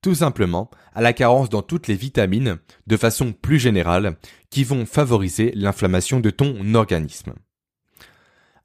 tout 0.02 0.14
simplement 0.14 0.70
à 0.94 1.02
la 1.02 1.12
carence 1.12 1.50
dans 1.50 1.62
toutes 1.62 1.86
les 1.86 1.94
vitamines 1.94 2.58
de 2.86 2.96
façon 2.96 3.32
plus 3.32 3.58
générale 3.58 4.16
qui 4.48 4.64
vont 4.64 4.86
favoriser 4.86 5.52
l'inflammation 5.54 6.20
de 6.20 6.30
ton 6.30 6.74
organisme. 6.74 7.34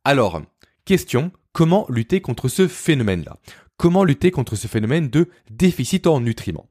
Alors, 0.04 0.42
question, 0.86 1.32
comment 1.52 1.86
lutter 1.90 2.22
contre 2.22 2.48
ce 2.48 2.68
phénomène-là? 2.68 3.38
Comment 3.78 4.06
lutter 4.06 4.32
contre 4.32 4.56
ce 4.56 4.68
phénomène 4.68 5.10
de 5.10 5.30
déficit 5.50 6.08
en 6.08 6.22
nutriments? 6.22 6.70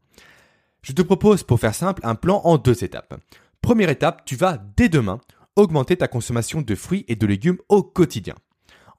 Je 0.83 0.93
te 0.93 1.03
propose 1.03 1.43
pour 1.43 1.61
faire 1.61 1.75
simple 1.75 2.01
un 2.05 2.15
plan 2.15 2.41
en 2.45 2.57
deux 2.57 2.85
étapes. 2.85 3.21
Première 3.61 3.91
étape, 3.91 4.25
tu 4.25 4.37
vas 4.37 4.59
dès 4.77 4.89
demain 4.89 5.21
augmenter 5.57 5.97
ta 5.97 6.09
consommation 6.09 6.63
de 6.63 6.75
fruits 6.75 7.05
et 7.09 7.17
de 7.17 7.27
légumes 7.27 7.59
au 7.69 7.83
quotidien. 7.83 8.35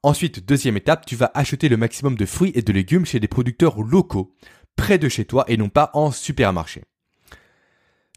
Ensuite, 0.06 0.46
deuxième 0.46 0.78
étape, 0.78 1.08
tu 1.08 1.16
vas 1.16 1.32
acheter 1.34 1.68
le 1.68 1.78
maximum 1.78 2.16
de 2.16 2.28
fruits 2.28 2.52
et 2.54 2.62
de 2.62 2.72
légumes 2.72 3.08
chez 3.08 3.20
des 3.20 3.28
producteurs 3.28 3.82
locaux, 3.82 4.36
près 4.76 5.00
de 5.00 5.10
chez 5.10 5.26
toi 5.26 5.46
et 5.48 5.58
non 5.58 5.68
pas 5.68 5.90
en 5.96 6.12
supermarché. 6.12 6.84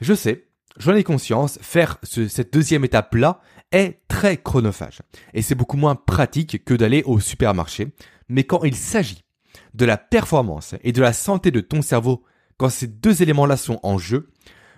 Je 0.03 0.13
sais, 0.13 0.49
j'en 0.77 0.95
ai 0.95 1.03
conscience, 1.03 1.59
faire 1.63 1.97
cette 2.03 2.53
deuxième 2.53 2.85
étape-là 2.85 3.41
est 3.73 4.03
très 4.07 4.37
chronophage. 4.37 5.01
Et 5.33 5.41
c'est 5.41 5.55
beaucoup 5.55 5.79
moins 5.79 5.95
pratique 5.95 6.63
que 6.63 6.75
d'aller 6.75 7.03
au 7.07 7.21
supermarché. 7.21 7.95
Mais 8.29 8.45
quand 8.45 8.65
il 8.65 8.77
s'agit 8.77 9.25
de 9.73 9.87
la 9.87 9.97
performance 9.97 10.75
et 10.83 10.93
de 10.93 11.01
la 11.01 11.15
santé 11.15 11.51
de 11.51 11.61
ton 11.61 11.81
cerveau, 11.81 12.23
quand 12.59 12.69
ces 12.69 12.87
deux 12.87 13.23
éléments-là 13.23 13.57
sont 13.57 13.81
en 13.83 13.97
jeu, 13.97 14.29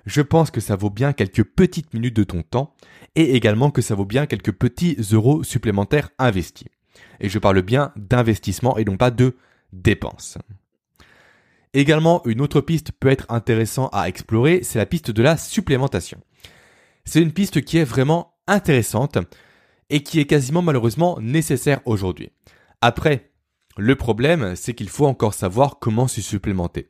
je 0.07 0.23
pense 0.23 0.53
que 0.53 0.61
ça 0.61 0.77
vaut 0.77 0.91
bien 0.91 1.13
quelques 1.13 1.43
petites 1.43 1.93
minutes 1.93 2.15
de 2.15 2.23
ton 2.23 2.43
temps 2.43 2.77
et 3.17 3.35
également 3.35 3.73
que 3.73 3.83
ça 3.83 3.97
vaut 3.97 4.05
bien 4.05 4.27
quelques 4.27 4.53
petits 4.53 4.97
euros 5.11 5.43
supplémentaires 5.43 6.11
investis. 6.17 6.69
Et 7.21 7.29
je 7.29 7.39
parle 7.39 7.63
bien 7.63 7.93
d'investissement 7.97 8.77
et 8.79 8.85
non 8.85 8.97
pas 8.97 9.11
de 9.11 9.37
dépenses. 9.73 10.39
Également, 11.73 12.23
une 12.27 12.41
autre 12.41 12.61
piste 12.61 12.93
peut 12.93 13.09
être 13.09 13.27
intéressante 13.29 13.91
à 13.93 14.09
explorer, 14.09 14.61
c'est 14.63 14.79
la 14.79 14.87
piste 14.87 15.11
de 15.11 15.23
la 15.23 15.37
supplémentation. 15.37 16.21
C'est 17.05 17.23
une 17.23 17.33
piste 17.33 17.63
qui 17.63 17.79
est 17.79 17.85
vraiment 17.85 18.35
intéressante 18.47 19.19
et 19.89 20.03
qui 20.03 20.19
est 20.19 20.27
quasiment 20.27 20.63
malheureusement 20.63 21.19
nécessaire 21.21 21.81
aujourd'hui. 21.85 22.31
Après, 22.81 23.31
le 23.77 23.95
problème, 23.95 24.57
c'est 24.57 24.75
qu'il 24.75 24.89
faut 24.89 25.07
encore 25.07 25.35
savoir 25.35 25.79
comment 25.79 26.09
se 26.09 26.21
supplémenter. 26.21 26.89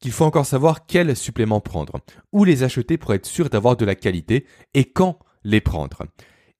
Qu'il 0.00 0.12
faut 0.12 0.24
encore 0.24 0.46
savoir 0.46 0.86
quels 0.86 1.16
suppléments 1.16 1.60
prendre, 1.60 2.00
où 2.32 2.44
les 2.44 2.62
acheter 2.62 2.96
pour 2.96 3.14
être 3.14 3.26
sûr 3.26 3.48
d'avoir 3.48 3.76
de 3.76 3.84
la 3.84 3.94
qualité 3.94 4.46
et 4.74 4.84
quand 4.84 5.18
les 5.44 5.60
prendre. 5.60 6.02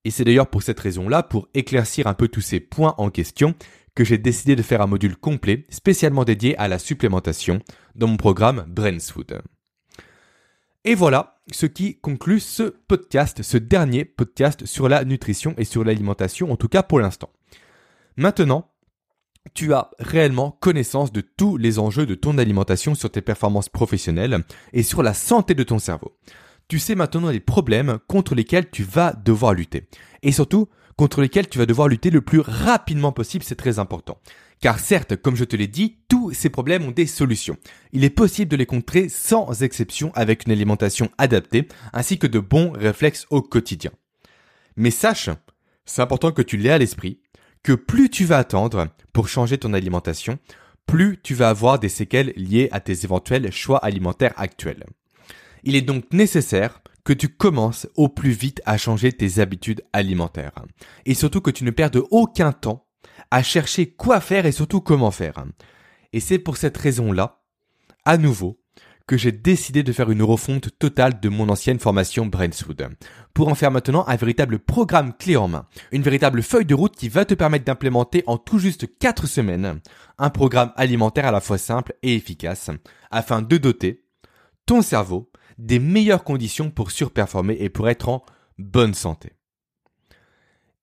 Et 0.07 0.09
c'est 0.09 0.23
d'ailleurs 0.23 0.47
pour 0.47 0.63
cette 0.63 0.79
raison-là, 0.79 1.21
pour 1.21 1.49
éclaircir 1.53 2.07
un 2.07 2.13
peu 2.13 2.29
tous 2.29 2.39
ces 2.39 2.61
points 2.61 2.95
en 2.97 3.09
question, 3.09 3.55
que 3.93 4.05
j'ai 4.05 4.17
décidé 4.17 4.55
de 4.55 4.61
faire 4.61 4.81
un 4.81 4.87
module 4.87 5.17
complet 5.17 5.65
spécialement 5.67 6.23
dédié 6.23 6.57
à 6.57 6.69
la 6.69 6.79
supplémentation 6.79 7.59
dans 7.93 8.07
mon 8.07 8.15
programme 8.15 8.63
Brainswood. 8.69 9.41
Et 10.85 10.95
voilà 10.95 11.41
ce 11.51 11.65
qui 11.65 11.99
conclut 11.99 12.39
ce 12.39 12.63
podcast, 12.87 13.43
ce 13.43 13.57
dernier 13.57 14.05
podcast 14.05 14.65
sur 14.65 14.87
la 14.87 15.03
nutrition 15.03 15.53
et 15.57 15.65
sur 15.65 15.83
l'alimentation, 15.83 16.53
en 16.53 16.55
tout 16.55 16.69
cas 16.69 16.83
pour 16.83 17.01
l'instant. 17.01 17.33
Maintenant, 18.15 18.71
tu 19.53 19.73
as 19.73 19.91
réellement 19.99 20.51
connaissance 20.51 21.11
de 21.11 21.19
tous 21.19 21.57
les 21.57 21.79
enjeux 21.79 22.05
de 22.05 22.15
ton 22.15 22.37
alimentation 22.37 22.95
sur 22.95 23.11
tes 23.11 23.21
performances 23.21 23.67
professionnelles 23.67 24.45
et 24.71 24.83
sur 24.83 25.03
la 25.03 25.13
santé 25.13 25.53
de 25.53 25.63
ton 25.63 25.79
cerveau 25.79 26.15
tu 26.67 26.79
sais 26.79 26.95
maintenant 26.95 27.29
les 27.29 27.39
problèmes 27.39 27.99
contre 28.07 28.35
lesquels 28.35 28.69
tu 28.69 28.83
vas 28.83 29.13
devoir 29.13 29.53
lutter. 29.53 29.87
Et 30.21 30.31
surtout, 30.31 30.67
contre 30.97 31.21
lesquels 31.21 31.47
tu 31.47 31.59
vas 31.59 31.65
devoir 31.65 31.87
lutter 31.87 32.09
le 32.09 32.21
plus 32.21 32.39
rapidement 32.39 33.11
possible, 33.11 33.43
c'est 33.43 33.55
très 33.55 33.79
important. 33.79 34.19
Car 34.59 34.79
certes, 34.79 35.15
comme 35.15 35.35
je 35.35 35.45
te 35.45 35.55
l'ai 35.55 35.67
dit, 35.67 35.99
tous 36.09 36.33
ces 36.33 36.49
problèmes 36.49 36.83
ont 36.83 36.91
des 36.91 37.05
solutions. 37.05 37.57
Il 37.93 38.03
est 38.03 38.09
possible 38.09 38.49
de 38.49 38.57
les 38.57 38.65
contrer 38.65 39.07
sans 39.07 39.61
exception 39.61 40.11
avec 40.15 40.45
une 40.45 40.51
alimentation 40.51 41.09
adaptée, 41.17 41.67
ainsi 41.93 42.17
que 42.17 42.27
de 42.27 42.39
bons 42.39 42.71
réflexes 42.71 43.27
au 43.29 43.41
quotidien. 43.41 43.91
Mais 44.75 44.91
sache, 44.91 45.29
c'est 45.85 46.01
important 46.01 46.31
que 46.31 46.41
tu 46.41 46.57
l'aies 46.57 46.71
à 46.71 46.77
l'esprit, 46.79 47.21
que 47.63 47.73
plus 47.73 48.09
tu 48.09 48.25
vas 48.25 48.39
attendre 48.39 48.87
pour 49.13 49.27
changer 49.29 49.59
ton 49.59 49.73
alimentation, 49.73 50.39
plus 50.87 51.19
tu 51.21 51.35
vas 51.35 51.49
avoir 51.49 51.77
des 51.77 51.89
séquelles 51.89 52.33
liées 52.35 52.69
à 52.71 52.79
tes 52.79 53.03
éventuels 53.03 53.51
choix 53.51 53.77
alimentaires 53.77 54.33
actuels. 54.37 54.85
Il 55.67 55.75
est 55.75 55.81
donc 55.81 56.13
nécessaire 56.13 56.81
que 57.03 57.11
tu 57.11 57.27
commences 57.27 57.89
au 57.97 58.07
plus 58.07 58.31
vite 58.31 58.61
à 58.65 58.77
changer 58.77 59.11
tes 59.11 59.39
habitudes 59.39 59.83
alimentaires. 59.91 60.63
Et 61.05 61.13
surtout 61.13 61.41
que 61.41 61.51
tu 61.51 61.65
ne 61.65 61.71
perdes 61.71 62.01
aucun 62.09 62.53
temps 62.53 62.87
à 63.31 63.43
chercher 63.43 63.91
quoi 63.91 64.21
faire 64.21 64.45
et 64.45 64.53
surtout 64.53 64.79
comment 64.79 65.11
faire. 65.11 65.43
Et 66.13 66.21
c'est 66.21 66.39
pour 66.39 66.55
cette 66.55 66.77
raison-là, 66.77 67.41
à 68.05 68.15
nouveau, 68.17 68.61
que 69.07 69.17
j'ai 69.17 69.33
décidé 69.33 69.83
de 69.83 69.91
faire 69.91 70.09
une 70.09 70.23
refonte 70.23 70.69
totale 70.79 71.19
de 71.19 71.27
mon 71.27 71.49
ancienne 71.49 71.79
formation 71.79 72.25
Brainswood, 72.25 72.87
pour 73.33 73.49
en 73.49 73.55
faire 73.55 73.71
maintenant 73.71 74.05
un 74.07 74.15
véritable 74.15 74.59
programme 74.59 75.11
clé 75.17 75.35
en 75.35 75.49
main, 75.49 75.67
une 75.91 76.01
véritable 76.01 76.43
feuille 76.43 76.63
de 76.63 76.75
route 76.75 76.95
qui 76.95 77.09
va 77.09 77.25
te 77.25 77.33
permettre 77.33 77.65
d'implémenter 77.65 78.23
en 78.27 78.37
tout 78.37 78.59
juste 78.59 78.87
4 78.99 79.27
semaines 79.27 79.81
un 80.17 80.29
programme 80.29 80.71
alimentaire 80.77 81.25
à 81.25 81.31
la 81.31 81.41
fois 81.41 81.57
simple 81.57 81.93
et 82.03 82.15
efficace, 82.15 82.69
afin 83.11 83.41
de 83.41 83.57
doter 83.57 84.05
ton 84.65 84.81
cerveau 84.81 85.29
des 85.57 85.79
meilleures 85.79 86.23
conditions 86.23 86.69
pour 86.69 86.91
surperformer 86.91 87.57
et 87.59 87.69
pour 87.69 87.89
être 87.89 88.09
en 88.09 88.23
bonne 88.57 88.93
santé. 88.93 89.33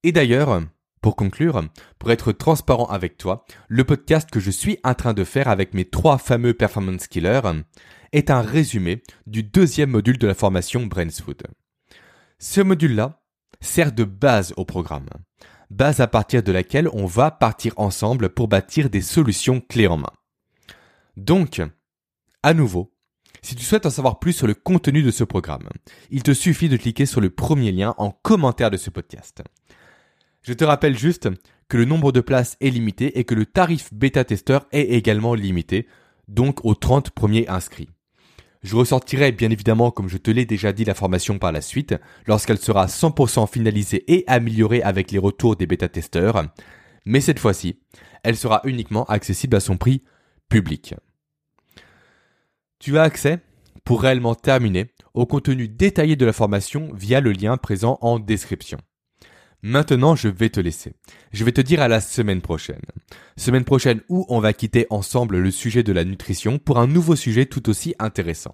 Et 0.02 0.12
d'ailleurs, 0.12 0.62
pour 1.00 1.16
conclure, 1.16 1.62
pour 1.98 2.10
être 2.12 2.32
transparent 2.32 2.86
avec 2.86 3.18
toi, 3.18 3.44
le 3.68 3.84
podcast 3.84 4.30
que 4.30 4.40
je 4.40 4.50
suis 4.50 4.78
en 4.84 4.94
train 4.94 5.12
de 5.12 5.24
faire 5.24 5.48
avec 5.48 5.74
mes 5.74 5.84
trois 5.84 6.18
fameux 6.18 6.54
performance 6.54 7.08
killers 7.08 7.42
est 8.12 8.30
un 8.30 8.40
résumé 8.40 9.02
du 9.26 9.42
deuxième 9.42 9.90
module 9.90 10.18
de 10.18 10.26
la 10.26 10.34
formation 10.34 10.86
Brainswood. 10.86 11.42
Ce 12.38 12.60
module-là 12.62 13.22
sert 13.60 13.92
de 13.92 14.04
base 14.04 14.54
au 14.56 14.64
programme, 14.64 15.08
base 15.68 16.00
à 16.00 16.06
partir 16.06 16.42
de 16.42 16.52
laquelle 16.52 16.88
on 16.92 17.06
va 17.06 17.30
partir 17.30 17.74
ensemble 17.76 18.30
pour 18.30 18.48
bâtir 18.48 18.88
des 18.88 19.02
solutions 19.02 19.60
clés 19.60 19.86
en 19.86 19.98
main. 19.98 20.12
Donc, 21.16 21.60
à 22.42 22.54
nouveau, 22.54 22.93
si 23.44 23.54
tu 23.54 23.64
souhaites 23.64 23.84
en 23.84 23.90
savoir 23.90 24.18
plus 24.20 24.32
sur 24.32 24.46
le 24.46 24.54
contenu 24.54 25.02
de 25.02 25.10
ce 25.10 25.22
programme, 25.22 25.68
il 26.10 26.22
te 26.22 26.32
suffit 26.32 26.70
de 26.70 26.78
cliquer 26.78 27.04
sur 27.04 27.20
le 27.20 27.28
premier 27.28 27.72
lien 27.72 27.94
en 27.98 28.10
commentaire 28.10 28.70
de 28.70 28.78
ce 28.78 28.88
podcast. 28.88 29.42
Je 30.40 30.54
te 30.54 30.64
rappelle 30.64 30.96
juste 30.96 31.28
que 31.68 31.76
le 31.76 31.84
nombre 31.84 32.10
de 32.10 32.22
places 32.22 32.56
est 32.62 32.70
limité 32.70 33.18
et 33.18 33.24
que 33.24 33.34
le 33.34 33.44
tarif 33.44 33.92
bêta 33.92 34.24
testeur 34.24 34.66
est 34.72 34.94
également 34.94 35.34
limité, 35.34 35.86
donc 36.26 36.64
aux 36.64 36.74
30 36.74 37.10
premiers 37.10 37.46
inscrits. 37.46 37.90
Je 38.62 38.76
ressortirai 38.76 39.30
bien 39.30 39.50
évidemment, 39.50 39.90
comme 39.90 40.08
je 40.08 40.16
te 40.16 40.30
l'ai 40.30 40.46
déjà 40.46 40.72
dit, 40.72 40.86
la 40.86 40.94
formation 40.94 41.38
par 41.38 41.52
la 41.52 41.60
suite, 41.60 41.94
lorsqu'elle 42.26 42.56
sera 42.56 42.86
100% 42.86 43.46
finalisée 43.46 44.10
et 44.10 44.24
améliorée 44.26 44.82
avec 44.82 45.12
les 45.12 45.18
retours 45.18 45.56
des 45.56 45.66
bêta-testeurs. 45.66 46.44
Mais 47.04 47.20
cette 47.20 47.38
fois-ci, 47.38 47.78
elle 48.22 48.36
sera 48.36 48.62
uniquement 48.64 49.04
accessible 49.04 49.56
à 49.56 49.60
son 49.60 49.76
prix 49.76 50.02
public. 50.48 50.94
Tu 52.84 52.98
as 52.98 53.02
accès, 53.02 53.38
pour 53.86 54.02
réellement 54.02 54.34
terminer, 54.34 54.92
au 55.14 55.24
contenu 55.24 55.68
détaillé 55.68 56.16
de 56.16 56.26
la 56.26 56.34
formation 56.34 56.90
via 56.92 57.22
le 57.22 57.32
lien 57.32 57.56
présent 57.56 57.96
en 58.02 58.18
description. 58.18 58.76
Maintenant, 59.62 60.14
je 60.14 60.28
vais 60.28 60.50
te 60.50 60.60
laisser. 60.60 60.92
Je 61.32 61.44
vais 61.44 61.52
te 61.52 61.62
dire 61.62 61.80
à 61.80 61.88
la 61.88 62.02
semaine 62.02 62.42
prochaine. 62.42 62.82
Semaine 63.38 63.64
prochaine 63.64 64.02
où 64.10 64.26
on 64.28 64.38
va 64.38 64.52
quitter 64.52 64.86
ensemble 64.90 65.38
le 65.38 65.50
sujet 65.50 65.82
de 65.82 65.94
la 65.94 66.04
nutrition 66.04 66.58
pour 66.58 66.78
un 66.78 66.86
nouveau 66.86 67.16
sujet 67.16 67.46
tout 67.46 67.70
aussi 67.70 67.94
intéressant. 67.98 68.52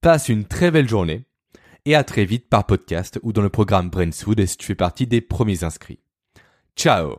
Passe 0.00 0.28
une 0.28 0.44
très 0.44 0.72
belle 0.72 0.88
journée 0.88 1.24
et 1.84 1.94
à 1.94 2.02
très 2.02 2.24
vite 2.24 2.48
par 2.48 2.66
podcast 2.66 3.20
ou 3.22 3.32
dans 3.32 3.42
le 3.42 3.50
programme 3.50 3.88
Brainfood 3.88 4.44
si 4.46 4.56
tu 4.56 4.66
fais 4.66 4.74
partie 4.74 5.06
des 5.06 5.20
premiers 5.20 5.62
inscrits. 5.62 6.00
Ciao 6.74 7.18